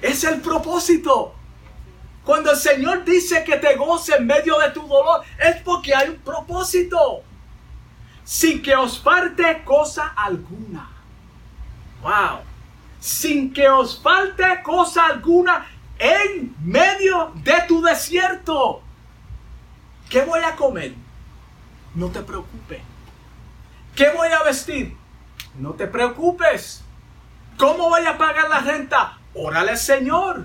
Es 0.00 0.24
el 0.24 0.40
propósito. 0.40 1.34
Cuando 2.24 2.52
el 2.52 2.56
Señor 2.56 3.04
dice 3.04 3.44
que 3.44 3.56
te 3.56 3.74
goce 3.76 4.16
en 4.16 4.26
medio 4.26 4.58
de 4.58 4.70
tu 4.70 4.86
dolor, 4.86 5.22
es 5.38 5.56
porque 5.62 5.94
hay 5.94 6.10
un 6.10 6.18
propósito. 6.18 7.22
Sin 8.24 8.62
que 8.62 8.74
os 8.74 8.98
falte 8.98 9.62
cosa 9.64 10.14
alguna. 10.16 10.90
Wow 12.02 12.54
sin 13.04 13.52
que 13.52 13.68
os 13.68 14.00
falte 14.00 14.62
cosa 14.62 15.04
alguna 15.04 15.66
en 15.98 16.56
medio 16.64 17.32
de 17.34 17.60
tu 17.68 17.82
desierto. 17.82 18.80
¿Qué 20.08 20.22
voy 20.22 20.40
a 20.40 20.56
comer? 20.56 20.94
No 21.94 22.08
te 22.08 22.22
preocupes. 22.22 22.80
¿Qué 23.94 24.08
voy 24.08 24.28
a 24.28 24.42
vestir? 24.42 24.96
No 25.58 25.72
te 25.74 25.86
preocupes. 25.86 26.82
¿Cómo 27.56 27.88
voy 27.88 28.04
a 28.06 28.18
pagar 28.18 28.48
la 28.48 28.60
renta? 28.60 29.18
Órale, 29.34 29.76
Señor. 29.76 30.44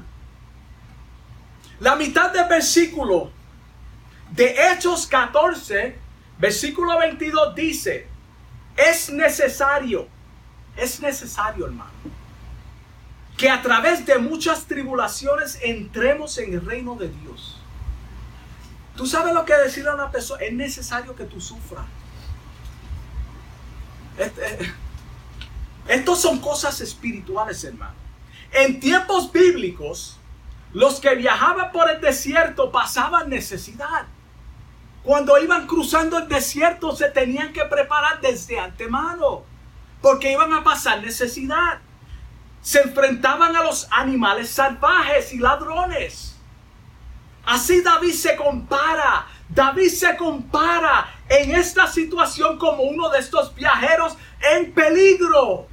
La 1.79 1.95
mitad 1.95 2.31
del 2.31 2.47
versículo 2.47 3.31
de 4.31 4.55
Hechos 4.67 5.07
14, 5.07 5.97
versículo 6.37 6.99
22 6.99 7.55
dice, 7.55 8.07
es 8.75 9.09
necesario, 9.09 10.07
es 10.75 10.99
necesario, 10.99 11.65
hermano 11.65 12.19
que 13.39 13.49
a 13.49 13.61
través 13.61 14.05
de 14.05 14.17
muchas 14.17 14.65
tribulaciones 14.65 15.59
entremos 15.61 16.37
en 16.39 16.55
el 16.55 16.65
reino 16.65 16.95
de 16.95 17.07
Dios. 17.07 17.57
Tú 18.97 19.05
sabes 19.05 19.33
lo 19.33 19.45
que 19.45 19.55
decirle 19.55 19.91
a 19.91 19.93
una 19.93 20.11
persona, 20.11 20.43
es 20.43 20.51
necesario 20.51 21.15
que 21.15 21.23
tú 21.23 21.39
sufras. 21.39 21.85
Este, 24.17 24.73
estos 25.89 26.21
son 26.21 26.39
cosas 26.39 26.79
espirituales, 26.81 27.63
hermano. 27.63 27.95
En 28.51 28.79
tiempos 28.79 29.31
bíblicos, 29.31 30.17
los 30.73 30.99
que 30.99 31.15
viajaban 31.15 31.71
por 31.71 31.89
el 31.89 31.99
desierto 31.99 32.71
pasaban 32.71 33.29
necesidad. 33.29 34.05
Cuando 35.03 35.37
iban 35.37 35.67
cruzando 35.67 36.17
el 36.17 36.27
desierto 36.27 36.95
se 36.95 37.09
tenían 37.09 37.51
que 37.51 37.65
preparar 37.65 38.21
desde 38.21 38.59
antemano, 38.59 39.43
porque 40.01 40.31
iban 40.31 40.53
a 40.53 40.63
pasar 40.63 41.01
necesidad 41.01 41.79
se 42.61 42.81
enfrentaban 42.81 43.55
a 43.55 43.63
los 43.63 43.87
animales 43.91 44.49
salvajes 44.49 45.33
y 45.33 45.39
ladrones. 45.39 46.35
Así 47.45 47.81
David 47.81 48.13
se 48.13 48.35
compara, 48.35 49.27
David 49.47 49.89
se 49.89 50.15
compara 50.17 51.09
en 51.27 51.55
esta 51.55 51.87
situación 51.87 52.57
como 52.57 52.83
uno 52.83 53.09
de 53.09 53.19
estos 53.19 53.55
viajeros 53.55 54.15
en 54.53 54.71
peligro. 54.73 55.67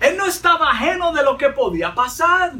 Él 0.00 0.16
no 0.16 0.26
estaba 0.26 0.70
ajeno 0.70 1.12
de 1.12 1.22
lo 1.22 1.36
que 1.36 1.50
podía 1.50 1.94
pasar. 1.94 2.52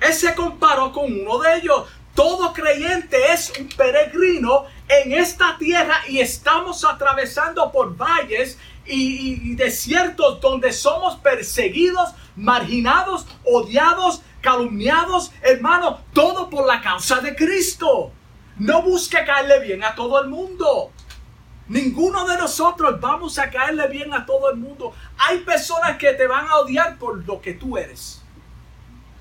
Él 0.00 0.12
se 0.12 0.34
comparó 0.34 0.92
con 0.92 1.04
uno 1.04 1.38
de 1.38 1.56
ellos. 1.56 1.84
Todo 2.14 2.52
creyente 2.52 3.32
es 3.32 3.52
un 3.58 3.68
peregrino 3.68 4.64
en 4.88 5.12
esta 5.12 5.56
tierra 5.58 6.00
y 6.08 6.18
estamos 6.18 6.84
atravesando 6.84 7.70
por 7.70 7.96
valles 7.96 8.58
y, 8.86 9.54
desiertos 9.54 10.40
donde 10.40 10.72
somos 10.72 11.16
perseguidos, 11.16 12.10
marginados, 12.34 13.26
odiados, 13.44 14.22
calumniados, 14.40 15.30
hermano, 15.42 16.00
todo 16.12 16.48
por 16.48 16.66
la 16.66 16.80
causa 16.80 17.20
de 17.20 17.36
Cristo. 17.36 18.10
No 18.56 18.82
busque 18.82 19.24
caerle 19.24 19.60
bien 19.60 19.84
a 19.84 19.94
todo 19.94 20.20
el 20.20 20.28
mundo. 20.28 20.90
Ninguno 21.68 22.26
de 22.26 22.36
nosotros 22.38 22.98
vamos 23.00 23.38
a 23.38 23.50
caerle 23.50 23.86
bien 23.88 24.12
a 24.14 24.24
todo 24.24 24.50
el 24.50 24.56
mundo. 24.56 24.94
Hay 25.18 25.38
personas 25.40 25.98
que 25.98 26.14
te 26.14 26.26
van 26.26 26.46
a 26.48 26.56
odiar 26.56 26.96
por 26.98 27.24
lo 27.26 27.40
que 27.40 27.54
tú 27.54 27.76
eres. 27.76 28.22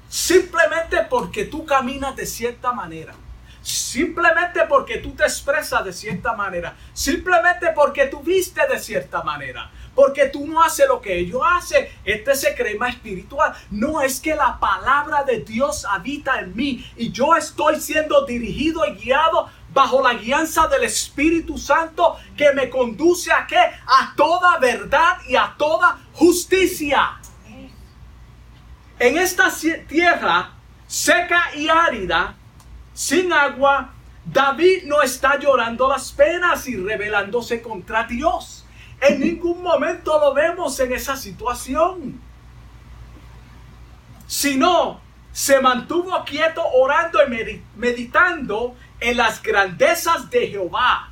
Simplemente 0.08 0.98
porque 1.10 1.46
tú 1.46 1.66
caminas 1.66 2.16
de 2.16 2.26
cierta 2.26 2.72
manera. 2.72 3.14
Simplemente 3.62 4.62
porque 4.70 5.00
tú 5.00 5.12
te 5.12 5.24
expresas 5.24 5.84
de 5.84 5.92
cierta 5.92 6.32
manera. 6.34 6.74
Simplemente 6.94 7.68
porque 7.76 8.06
tú 8.08 8.22
viste 8.22 8.66
de 8.66 8.80
cierta 8.80 9.22
manera 9.24 9.70
porque 9.98 10.28
tú 10.28 10.46
no 10.46 10.62
haces 10.62 10.88
lo 10.88 11.02
que 11.02 11.18
ellos 11.18 11.42
hacen. 11.44 11.88
Este 12.06 12.36
se 12.36 12.54
cree 12.54 12.78
más 12.78 12.94
espiritual. 12.94 13.52
No 13.72 14.00
es 14.00 14.20
que 14.20 14.36
la 14.36 14.60
palabra 14.60 15.24
de 15.24 15.40
Dios 15.40 15.86
habita 15.86 16.40
en 16.40 16.56
mí 16.56 16.86
y 16.96 17.12
yo 17.12 17.36
estoy 17.36 17.82
siendo 17.82 18.24
dirigido 18.24 18.86
y 18.86 18.92
guiado 18.92 19.50
bajo 19.78 20.02
la 20.02 20.16
guianza 20.16 20.68
del 20.68 20.86
Espíritu 20.86 21.56
Santo 21.56 22.18
que 22.36 22.52
me 22.54 22.68
conduce 22.68 23.32
a 23.32 23.46
qué? 23.46 23.60
A 23.60 24.12
toda 24.16 24.58
verdad 24.58 25.20
y 25.28 25.36
a 25.36 25.54
toda 25.56 26.00
justicia. 26.14 27.20
En 28.98 29.20
esta 29.20 29.52
tierra 29.88 30.50
seca 30.88 31.56
y 31.56 31.70
árida, 31.70 32.34
sin 32.96 33.32
agua, 33.32 33.94
David 34.26 34.86
no 34.86 35.04
está 35.04 35.38
llorando 35.38 35.88
las 35.88 36.12
penas 36.12 36.68
y 36.68 36.76
rebelándose 36.76 37.62
contra 37.62 38.04
Dios. 38.06 38.66
En 39.00 39.20
ningún 39.20 39.62
momento 39.62 40.20
lo 40.20 40.34
vemos 40.34 40.80
en 40.80 40.92
esa 40.92 41.16
situación. 41.16 42.20
Sino 44.26 45.02
se 45.32 45.62
mantuvo 45.62 46.24
quieto 46.26 46.64
orando 46.66 47.20
y 47.28 47.62
meditando 47.76 48.76
en 49.00 49.18
las 49.18 49.42
grandezas 49.42 50.30
de 50.30 50.48
Jehová. 50.48 51.10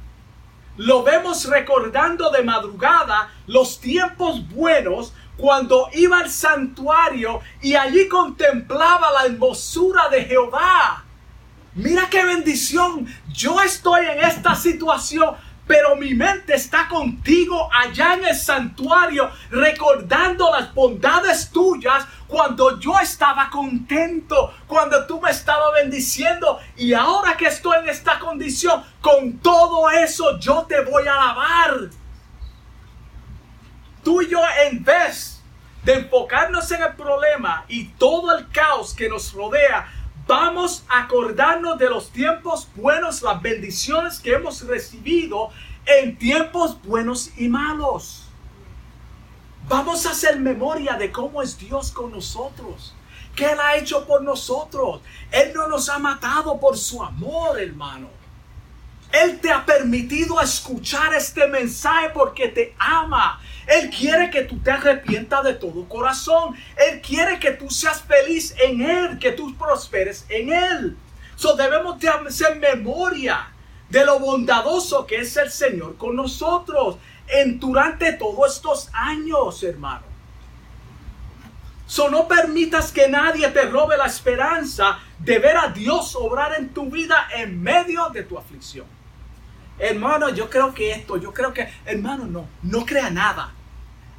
Lo 0.77 1.03
vemos 1.03 1.45
recordando 1.45 2.29
de 2.31 2.43
madrugada 2.43 3.31
los 3.47 3.79
tiempos 3.79 4.47
buenos 4.49 5.13
cuando 5.37 5.89
iba 5.93 6.19
al 6.19 6.29
santuario 6.29 7.41
y 7.61 7.75
allí 7.75 8.07
contemplaba 8.07 9.11
la 9.11 9.25
hermosura 9.25 10.09
de 10.09 10.25
Jehová. 10.25 11.03
Mira 11.75 12.09
qué 12.09 12.23
bendición. 12.23 13.07
Yo 13.33 13.61
estoy 13.61 14.05
en 14.05 14.19
esta 14.19 14.55
situación 14.55 15.35
pero 15.67 15.95
mi 15.95 16.13
mente 16.13 16.55
está 16.55 16.87
contigo 16.87 17.69
allá 17.73 18.13
en 18.13 18.25
el 18.25 18.35
santuario, 18.35 19.31
recordando 19.49 20.51
las 20.51 20.73
bondades 20.73 21.49
tuyas 21.49 22.05
cuando 22.27 22.79
yo 22.79 22.99
estaba 22.99 23.49
contento, 23.49 24.53
cuando 24.67 25.05
tú 25.05 25.21
me 25.21 25.31
estabas 25.31 25.73
bendiciendo. 25.75 26.59
Y 26.75 26.93
ahora 26.93 27.35
que 27.37 27.47
estoy 27.47 27.79
en 27.79 27.89
esta 27.89 28.19
condición, 28.19 28.83
con 29.01 29.37
todo 29.39 29.89
eso 29.89 30.39
yo 30.39 30.65
te 30.67 30.81
voy 30.81 31.07
a 31.07 31.13
alabar. 31.13 31.89
Tú 34.03 34.21
y 34.21 34.29
yo 34.29 34.39
en 34.67 34.83
vez 34.83 35.41
de 35.83 35.93
enfocarnos 35.93 36.71
en 36.71 36.83
el 36.83 36.93
problema 36.95 37.65
y 37.67 37.85
todo 37.89 38.35
el 38.37 38.49
caos 38.49 38.93
que 38.93 39.09
nos 39.09 39.33
rodea, 39.33 39.87
Vamos 40.27 40.83
a 40.89 41.03
acordarnos 41.03 41.77
de 41.77 41.87
los 41.87 42.09
tiempos 42.09 42.67
buenos, 42.75 43.21
las 43.21 43.39
bendiciones 43.43 44.19
que 44.19 44.33
hemos 44.33 44.65
recibido 44.65 45.51
en 45.85 46.17
tiempos 46.17 46.81
buenos 46.81 47.31
y 47.37 47.47
malos. 47.47 48.24
Vamos 49.67 50.05
a 50.05 50.11
hacer 50.11 50.39
memoria 50.39 50.93
de 50.93 51.11
cómo 51.11 51.41
es 51.41 51.57
Dios 51.57 51.91
con 51.91 52.11
nosotros. 52.11 52.93
¿Qué 53.35 53.51
Él 53.51 53.59
ha 53.59 53.75
hecho 53.75 54.05
por 54.05 54.21
nosotros? 54.21 55.01
Él 55.31 55.53
no 55.55 55.67
nos 55.67 55.89
ha 55.89 55.97
matado 55.97 56.59
por 56.59 56.77
su 56.77 57.03
amor, 57.03 57.59
hermano. 57.59 58.09
Él 59.11 59.39
te 59.39 59.51
ha 59.51 59.65
permitido 59.65 60.39
escuchar 60.39 61.15
este 61.15 61.47
mensaje 61.47 62.11
porque 62.13 62.49
te 62.49 62.75
ama. 62.77 63.41
Él 63.65 63.89
quiere 63.89 64.29
que 64.29 64.43
tú 64.43 64.59
te 64.59 64.69
arrepientas 64.69 65.43
de 65.43 65.55
todo 65.55 65.89
corazón. 65.89 66.55
Él 66.75 67.01
quiere 67.01 67.39
que 67.39 67.51
tú 67.51 67.69
seas 67.69 68.03
feliz 68.03 68.53
en 68.61 68.81
Él, 68.81 69.17
que 69.17 69.31
tú 69.31 69.55
prosperes 69.57 70.25
en 70.29 70.53
Él. 70.53 70.97
So 71.35 71.55
debemos 71.55 71.99
de 71.99 72.09
hacer 72.09 72.57
memoria 72.57 73.47
de 73.89 74.05
lo 74.05 74.19
bondadoso 74.19 75.05
que 75.05 75.17
es 75.17 75.35
el 75.37 75.49
Señor 75.49 75.97
con 75.97 76.15
nosotros 76.15 76.97
en 77.27 77.59
durante 77.59 78.13
todos 78.13 78.55
estos 78.55 78.89
años, 78.93 79.61
hermano. 79.63 80.15
So 81.87 82.09
no 82.09 82.27
permitas 82.27 82.91
que 82.91 83.07
nadie 83.07 83.47
te 83.49 83.63
robe 83.63 83.95
la 83.97 84.05
esperanza 84.05 84.99
de 85.19 85.37
ver 85.39 85.55
a 85.55 85.67
Dios 85.67 86.15
obrar 86.15 86.55
en 86.57 86.69
tu 86.69 86.89
vida 86.89 87.27
en 87.35 87.61
medio 87.61 88.09
de 88.09 88.23
tu 88.23 88.37
aflicción. 88.37 88.87
Hermano, 89.77 90.29
yo 90.29 90.49
creo 90.49 90.73
que 90.73 90.91
esto, 90.91 91.17
yo 91.17 91.33
creo 91.33 91.53
que, 91.53 91.69
hermano, 91.85 92.25
no, 92.25 92.47
no 92.63 92.85
crea 92.85 93.09
nada. 93.09 93.51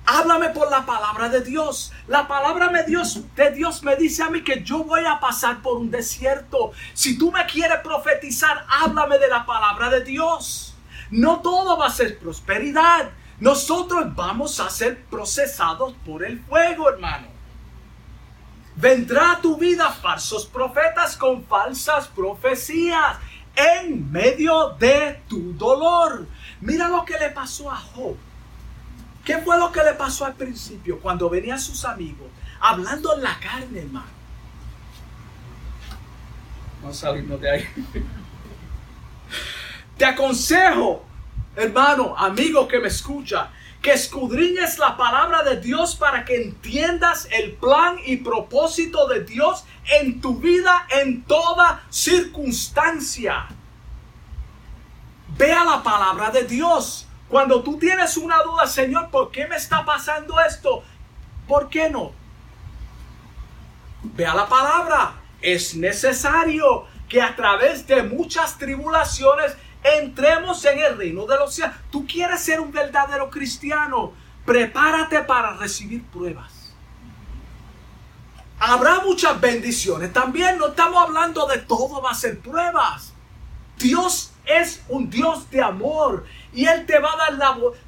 Háblame 0.04 0.50
por 0.50 0.70
la 0.70 0.86
palabra 0.86 1.28
de 1.28 1.40
Dios. 1.40 1.92
La 2.06 2.28
palabra 2.28 2.68
de 2.68 2.84
Dios, 2.84 3.20
de 3.34 3.50
Dios 3.50 3.82
me 3.82 3.96
dice 3.96 4.22
a 4.22 4.30
mí 4.30 4.44
que 4.44 4.62
yo 4.62 4.84
voy 4.84 5.04
a 5.04 5.18
pasar 5.18 5.62
por 5.62 5.78
un 5.78 5.90
desierto. 5.90 6.70
Si 6.94 7.18
tú 7.18 7.32
me 7.32 7.44
quieres 7.46 7.80
profetizar, 7.80 8.64
háblame 8.68 9.18
de 9.18 9.28
la 9.28 9.44
palabra 9.44 9.90
de 9.90 10.02
Dios. 10.02 10.75
No 11.10 11.40
todo 11.40 11.76
va 11.76 11.86
a 11.86 11.90
ser 11.90 12.18
prosperidad. 12.18 13.10
Nosotros 13.38 14.14
vamos 14.14 14.60
a 14.60 14.70
ser 14.70 15.04
procesados 15.04 15.94
por 16.04 16.24
el 16.24 16.40
fuego, 16.40 16.88
hermano. 16.88 17.28
Vendrá 18.76 19.32
a 19.32 19.40
tu 19.40 19.56
vida 19.56 19.90
falsos 19.90 20.46
profetas 20.46 21.16
con 21.16 21.44
falsas 21.44 22.08
profecías 22.08 23.16
en 23.54 24.10
medio 24.10 24.70
de 24.78 25.22
tu 25.28 25.54
dolor. 25.54 26.26
Mira 26.60 26.88
lo 26.88 27.04
que 27.04 27.18
le 27.18 27.30
pasó 27.30 27.70
a 27.70 27.76
Job. 27.76 28.16
¿Qué 29.24 29.38
fue 29.38 29.58
lo 29.58 29.72
que 29.72 29.82
le 29.82 29.94
pasó 29.94 30.24
al 30.24 30.34
principio 30.34 31.00
cuando 31.00 31.28
venían 31.28 31.58
sus 31.58 31.84
amigos 31.84 32.28
hablando 32.60 33.14
en 33.14 33.22
la 33.22 33.38
carne, 33.40 33.80
hermano? 33.80 34.06
Vamos 36.80 37.02
a 37.02 37.06
salirnos 37.08 37.40
de 37.40 37.50
ahí. 37.50 37.66
Te 39.96 40.04
aconsejo, 40.04 41.04
hermano, 41.56 42.14
amigo 42.18 42.68
que 42.68 42.78
me 42.78 42.88
escucha, 42.88 43.50
que 43.80 43.92
escudriñes 43.92 44.78
la 44.78 44.96
palabra 44.96 45.42
de 45.42 45.60
Dios 45.60 45.94
para 45.94 46.24
que 46.24 46.42
entiendas 46.42 47.28
el 47.30 47.52
plan 47.52 47.96
y 48.04 48.18
propósito 48.18 49.06
de 49.06 49.24
Dios 49.24 49.64
en 50.00 50.20
tu 50.20 50.38
vida 50.38 50.86
en 50.90 51.22
toda 51.22 51.82
circunstancia. 51.88 53.46
Vea 55.38 55.64
la 55.64 55.82
palabra 55.82 56.30
de 56.30 56.44
Dios. 56.44 57.06
Cuando 57.28 57.62
tú 57.62 57.78
tienes 57.78 58.16
una 58.16 58.42
duda, 58.42 58.66
Señor, 58.66 59.10
¿por 59.10 59.30
qué 59.30 59.46
me 59.46 59.56
está 59.56 59.84
pasando 59.84 60.38
esto? 60.40 60.82
¿Por 61.48 61.68
qué 61.68 61.88
no? 61.88 62.12
Vea 64.02 64.34
la 64.34 64.48
palabra. 64.48 65.14
Es 65.40 65.74
necesario 65.74 66.86
que 67.08 67.22
a 67.22 67.36
través 67.36 67.86
de 67.86 68.02
muchas 68.02 68.58
tribulaciones 68.58 69.56
entremos 69.82 70.64
en 70.64 70.78
el 70.78 70.96
reino 70.96 71.26
de 71.26 71.36
los 71.36 71.54
cielos. 71.54 71.74
Tú 71.90 72.06
quieres 72.06 72.40
ser 72.40 72.60
un 72.60 72.72
verdadero 72.72 73.30
cristiano. 73.30 74.12
Prepárate 74.44 75.20
para 75.20 75.54
recibir 75.54 76.04
pruebas. 76.04 76.74
Habrá 78.58 79.00
muchas 79.00 79.40
bendiciones. 79.40 80.12
También 80.12 80.58
no 80.58 80.68
estamos 80.68 81.02
hablando 81.02 81.46
de 81.46 81.58
todo 81.58 82.00
va 82.00 82.10
a 82.10 82.14
ser 82.14 82.38
pruebas. 82.40 83.12
Dios 83.78 84.32
es 84.46 84.82
un 84.88 85.10
Dios 85.10 85.50
de 85.50 85.60
amor 85.60 86.24
y 86.54 86.66
Él 86.66 86.86
te 86.86 86.98
va 86.98 87.12
a 87.12 87.16
dar 87.16 87.34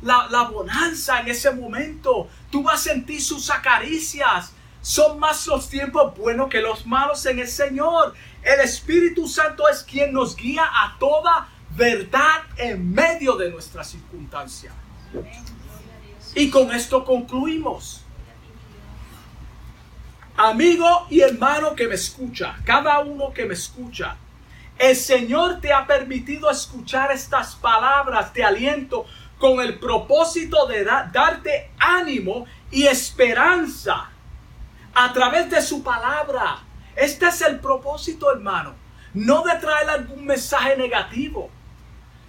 la, 0.03 0.29
la, 0.29 0.43
bonanza 0.49 1.21
en 1.21 1.29
ese 1.29 1.51
momento. 1.53 2.29
Tú 2.51 2.63
vas 2.63 2.81
a 2.81 2.91
sentir 2.91 3.23
sus 3.23 3.49
acaricias. 3.51 4.53
Son 4.83 5.19
más 5.19 5.47
los 5.47 5.69
tiempos 5.69 6.17
buenos 6.17 6.49
que 6.49 6.61
los 6.61 6.85
malos 6.87 7.25
en 7.27 7.39
el 7.39 7.49
Señor. 7.49 8.15
El 8.43 8.61
Espíritu 8.61 9.27
Santo 9.27 9.69
es 9.69 9.83
quien 9.83 10.13
nos 10.13 10.37
guía 10.37 10.65
a 10.65 10.97
toda 10.99 11.49
verdad 11.77 12.43
en 12.57 12.93
medio 12.93 13.37
de 13.37 13.51
nuestras 13.51 13.89
circunstancias. 13.89 14.75
Y 16.35 16.51
con 16.51 16.73
esto 16.73 17.05
concluimos. 17.05 18.05
Amigo 20.37 21.07
y 21.11 21.21
hermano 21.21 21.75
que 21.75 21.89
me 21.89 21.97
escucha, 21.97 22.57
cada 22.65 23.01
uno 23.01 23.33
que 23.33 23.45
me 23.45 23.55
escucha, 23.55 24.17
el 24.79 24.95
Señor 24.95 25.61
te 25.61 25.73
ha 25.73 25.85
permitido 25.85 26.49
escuchar 26.49 27.11
estas 27.11 27.57
palabras 27.57 28.33
de 28.33 28.45
aliento 28.45 29.05
con 29.39 29.61
el 29.61 29.79
propósito 29.81 30.67
de 30.67 30.85
darte 30.85 31.73
ánimo 31.79 32.47
y 32.71 32.87
esperanza 32.87 34.11
a 34.95 35.13
través 35.13 35.51
de 35.51 35.61
su 35.61 35.83
palabra. 35.83 36.61
Este 36.95 37.27
es 37.27 37.41
el 37.43 37.59
propósito, 37.59 38.31
hermano. 38.33 38.75
No 39.15 39.43
de 39.43 39.55
traer 39.57 39.91
algún 39.91 40.25
mensaje 40.25 40.77
negativo. 40.77 41.51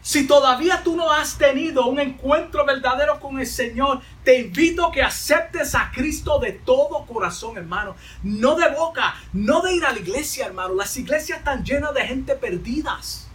Si 0.01 0.25
todavía 0.25 0.81
tú 0.83 0.95
no 0.95 1.11
has 1.11 1.37
tenido 1.37 1.87
un 1.87 1.99
encuentro 1.99 2.65
verdadero 2.65 3.19
con 3.19 3.39
el 3.39 3.45
Señor, 3.45 4.01
te 4.23 4.39
invito 4.39 4.85
a 4.85 4.91
que 4.91 5.03
aceptes 5.03 5.75
a 5.75 5.91
Cristo 5.91 6.39
de 6.39 6.53
todo 6.53 7.05
corazón, 7.05 7.57
hermano. 7.57 7.95
No 8.23 8.55
de 8.55 8.69
boca, 8.69 9.15
no 9.33 9.61
de 9.61 9.75
ir 9.75 9.85
a 9.85 9.91
la 9.91 9.99
iglesia, 9.99 10.45
hermano. 10.45 10.73
Las 10.73 10.95
iglesias 10.95 11.39
están 11.39 11.63
llenas 11.63 11.93
de 11.93 12.01
gente 12.07 12.35
perdidas. 12.35 13.27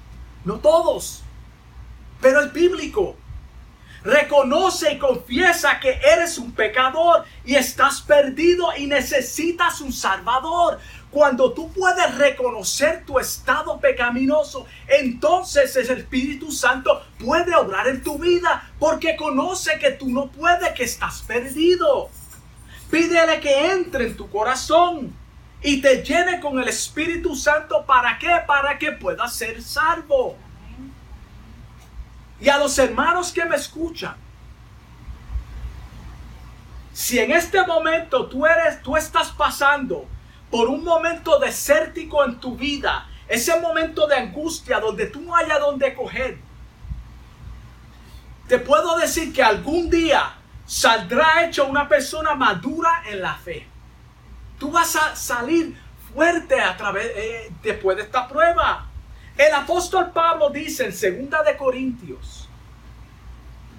No 0.44 0.58
todos, 0.58 1.22
pero 2.20 2.40
el 2.40 2.50
bíblico. 2.50 3.16
Reconoce 4.04 4.92
y 4.92 4.98
confiesa 4.98 5.80
que 5.80 5.98
eres 6.04 6.36
un 6.36 6.52
pecador 6.52 7.24
y 7.42 7.54
estás 7.54 8.02
perdido 8.02 8.68
y 8.76 8.86
necesitas 8.86 9.80
un 9.80 9.94
salvador. 9.94 10.78
Cuando 11.10 11.54
tú 11.54 11.72
puedes 11.72 12.14
reconocer 12.16 13.06
tu 13.06 13.18
estado 13.18 13.80
pecaminoso, 13.80 14.66
entonces 14.88 15.74
el 15.76 15.98
Espíritu 15.98 16.52
Santo 16.52 17.02
puede 17.18 17.56
obrar 17.56 17.88
en 17.88 18.02
tu 18.02 18.18
vida 18.18 18.70
porque 18.78 19.16
conoce 19.16 19.78
que 19.78 19.92
tú 19.92 20.10
no 20.10 20.26
puedes, 20.26 20.72
que 20.72 20.84
estás 20.84 21.22
perdido. 21.22 22.10
Pídele 22.90 23.40
que 23.40 23.72
entre 23.72 24.08
en 24.08 24.16
tu 24.16 24.28
corazón 24.28 25.16
y 25.62 25.80
te 25.80 26.02
llene 26.02 26.40
con 26.40 26.58
el 26.58 26.68
Espíritu 26.68 27.34
Santo. 27.34 27.86
¿Para? 27.86 28.18
Para 28.46 28.78
que 28.78 28.92
puedas 28.92 29.34
ser 29.34 29.62
salvo. 29.62 30.36
Y 32.44 32.50
a 32.50 32.58
los 32.58 32.78
hermanos 32.78 33.32
que 33.32 33.42
me 33.46 33.56
escuchan, 33.56 34.16
si 36.92 37.18
en 37.18 37.32
este 37.32 37.66
momento 37.66 38.26
tú 38.26 38.44
eres, 38.44 38.82
tú 38.82 38.98
estás 38.98 39.30
pasando 39.30 40.06
por 40.50 40.68
un 40.68 40.84
momento 40.84 41.38
desértico 41.38 42.22
en 42.22 42.38
tu 42.38 42.54
vida, 42.54 43.08
ese 43.28 43.58
momento 43.58 44.06
de 44.06 44.16
angustia 44.16 44.78
donde 44.78 45.06
tú 45.06 45.22
no 45.22 45.34
hayas 45.34 45.58
donde 45.58 45.94
coger, 45.94 46.36
te 48.46 48.58
puedo 48.58 48.98
decir 48.98 49.32
que 49.32 49.42
algún 49.42 49.88
día 49.88 50.34
saldrá 50.66 51.46
hecho 51.46 51.64
una 51.64 51.88
persona 51.88 52.34
madura 52.34 53.04
en 53.06 53.22
la 53.22 53.36
fe. 53.36 53.66
Tú 54.58 54.70
vas 54.70 54.94
a 54.96 55.16
salir 55.16 55.74
fuerte 56.12 56.60
a 56.60 56.76
través 56.76 57.06
eh, 57.16 57.52
después 57.62 57.96
de 57.96 58.02
esta 58.02 58.28
prueba. 58.28 58.86
El 59.36 59.52
apóstol 59.52 60.10
Pablo 60.12 60.50
dice 60.50 60.84
en 60.84 61.30
2 61.30 61.44
de 61.44 61.56
Corintios 61.56 62.33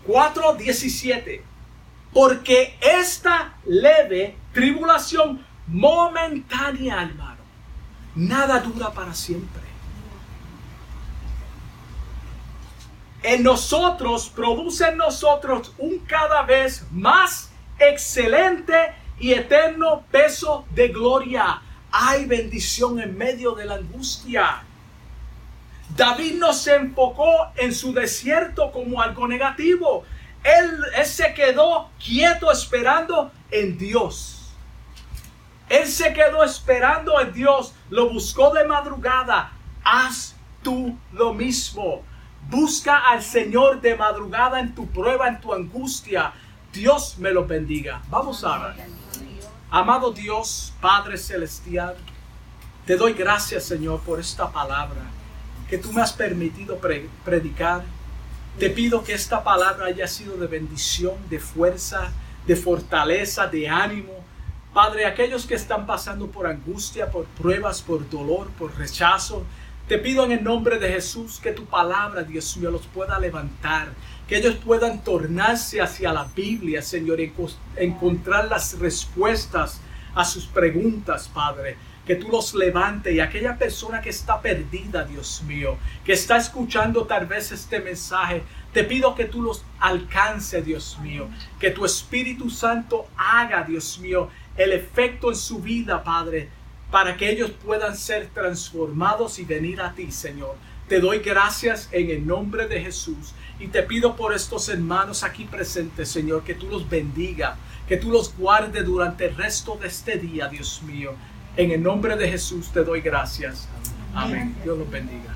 4:17, 0.08 1.42
porque 2.14 2.78
esta 2.82 3.56
leve 3.66 4.38
tribulación 4.54 5.46
momentánea, 5.68 7.02
hermano. 7.02 7.44
Nada 8.16 8.60
dura 8.60 8.92
para 8.92 9.14
siempre. 9.14 9.64
En 13.24 13.42
nosotros 13.42 14.30
produce 14.30 14.88
en 14.88 14.98
nosotros 14.98 15.74
un 15.80 16.00
cada 16.00 16.44
vez 16.44 16.86
más 16.92 17.50
excelente 17.80 18.94
y 19.20 19.34
eterno 19.34 20.06
peso 20.12 20.66
de 20.72 20.90
gloria. 20.90 21.62
Hay 21.92 22.26
bendición 22.26 23.00
en 23.00 23.18
medio 23.18 23.54
de 23.54 23.66
la 23.66 23.76
angustia. 23.76 24.64
David 25.96 26.36
no 26.36 26.52
se 26.52 26.76
enfocó 26.76 27.52
en 27.56 27.74
su 27.74 27.94
desierto 27.94 28.72
como 28.72 29.02
algo 29.02 29.28
negativo. 29.28 30.04
Él, 30.44 31.06
se 31.06 31.34
quedó 31.34 31.90
quieto 32.04 32.52
esperando 32.52 33.32
en 33.50 33.78
Dios. 33.78 34.52
Él 35.70 35.88
se 35.88 36.14
quedó 36.14 36.44
esperando 36.44 37.20
en 37.20 37.34
Dios, 37.34 37.74
lo 37.90 38.10
buscó 38.10 38.54
de 38.54 38.66
madrugada. 38.66 39.54
Haz 39.84 40.36
tú 40.62 40.98
lo 41.14 41.34
mismo. 41.34 42.04
Busca 42.50 42.98
al 43.10 43.24
Señor 43.24 43.80
de 43.82 43.96
madrugada 43.96 44.60
en 44.60 44.76
tu 44.76 44.88
prueba, 44.88 45.30
en 45.30 45.40
tu 45.40 45.54
angustia. 45.54 46.34
Dios 46.74 47.18
me 47.18 47.32
lo 47.32 47.46
bendiga. 47.46 48.02
Vamos 48.10 48.44
a 48.44 48.58
ver. 48.68 48.86
Amado 49.72 50.12
Dios, 50.12 50.74
Padre 50.80 51.18
Celestial, 51.18 51.96
te 52.86 52.98
doy 52.98 53.14
gracias, 53.14 53.64
Señor, 53.64 54.02
por 54.02 54.20
esta 54.20 54.52
palabra 54.52 55.15
que 55.70 55.78
tú 55.78 55.92
me 55.94 56.02
has 56.02 56.14
permitido 56.14 56.80
predicar. 57.24 57.84
Te 58.60 58.70
pido 58.70 59.04
que 59.04 59.14
esta 59.14 59.44
palabra 59.44 59.88
haya 59.88 60.08
sido 60.08 60.38
de 60.38 60.48
bendición, 60.48 61.16
de 61.30 61.40
fuerza, 61.40 62.12
de 62.48 62.56
fortaleza, 62.56 63.48
de 63.48 63.68
ánimo 63.68 64.26
Padre, 64.76 65.06
aquellos 65.06 65.46
que 65.46 65.56
están 65.56 65.86
pasando 65.86 66.28
por 66.28 66.46
angustia, 66.48 67.10
por 67.10 67.24
pruebas, 67.28 67.82
por 67.82 68.10
dolor, 68.10 68.50
por 68.60 68.78
rechazo, 68.78 69.46
te 69.88 69.98
pido 69.98 70.26
en 70.26 70.34
el 70.34 70.44
nombre 70.44 70.80
de 70.80 70.90
Jesús 70.90 71.40
que 71.42 71.54
tu 71.54 71.64
palabra, 71.64 72.24
Dios 72.24 72.58
mío, 72.58 72.72
los 72.72 72.86
pueda 72.88 73.18
levantar, 73.18 73.94
que 74.28 74.36
ellos 74.36 74.56
puedan 74.56 75.02
tornarse 75.02 75.80
hacia 75.80 76.12
la 76.12 76.26
Biblia, 76.26 76.82
Señor, 76.82 77.22
y 77.22 77.32
encontrar 77.78 78.50
las 78.50 78.78
respuestas 78.78 79.80
a 80.14 80.26
sus 80.26 80.46
preguntas, 80.46 81.30
Padre 81.34 81.78
que 82.06 82.16
tú 82.16 82.30
los 82.30 82.54
levantes 82.54 83.14
y 83.14 83.20
aquella 83.20 83.58
persona 83.58 84.02
que 84.02 84.10
está 84.10 84.42
perdida, 84.42 85.04
Dios 85.04 85.42
mío, 85.44 85.78
que 86.06 86.14
está 86.14 86.38
escuchando 86.38 87.06
tal 87.06 87.26
vez 87.26 87.52
este 87.52 87.80
mensaje, 87.80 88.44
te 88.74 88.84
pido 88.84 89.16
que 89.16 89.26
tú 89.26 89.42
los 89.42 89.64
alcance, 89.80 90.62
Dios 90.62 91.00
mío, 91.02 91.28
que 91.60 91.72
tu 91.72 91.86
Espíritu 91.86 92.50
Santo 92.50 93.08
haga, 93.18 93.64
Dios 93.64 93.98
mío, 94.00 94.30
el 94.58 94.72
efecto 94.72 95.30
en 95.30 95.36
su 95.36 95.60
vida, 95.60 96.04
Padre, 96.04 96.50
para 96.92 97.18
que 97.18 97.30
ellos 97.30 97.52
puedan 97.52 97.98
ser 97.98 98.28
transformados 98.28 99.40
y 99.40 99.46
venir 99.46 99.82
a 99.82 99.94
ti, 99.94 100.12
Señor. 100.12 100.56
Te 100.88 101.00
doy 101.00 101.20
gracias 101.20 101.90
en 101.92 102.12
el 102.12 102.28
nombre 102.28 102.68
de 102.68 102.80
Jesús 102.80 103.34
y 103.60 103.68
te 103.68 103.82
pido 103.82 104.16
por 104.16 104.36
estos 104.36 104.70
hermanos 104.70 105.24
aquí 105.24 105.46
presentes, 105.46 106.10
Señor, 106.10 106.44
que 106.44 106.54
tú 106.54 106.68
los 106.68 106.88
bendiga, 106.88 107.58
que 107.88 107.98
tú 107.98 108.12
los 108.12 108.38
guardes 108.38 108.86
durante 108.86 109.26
el 109.26 109.36
resto 109.36 109.78
de 109.82 109.88
este 109.88 110.18
día, 110.18 110.48
Dios 110.48 110.84
mío. 110.84 111.16
En 111.58 111.72
el 111.72 111.82
nombre 111.82 112.18
de 112.18 112.30
Jesús 112.30 112.70
te 112.70 112.84
doy 112.84 113.02
gracias. 113.02 113.68
Amén. 114.14 114.56
Dios 114.64 114.78
los 114.78 114.90
bendiga. 114.90 115.35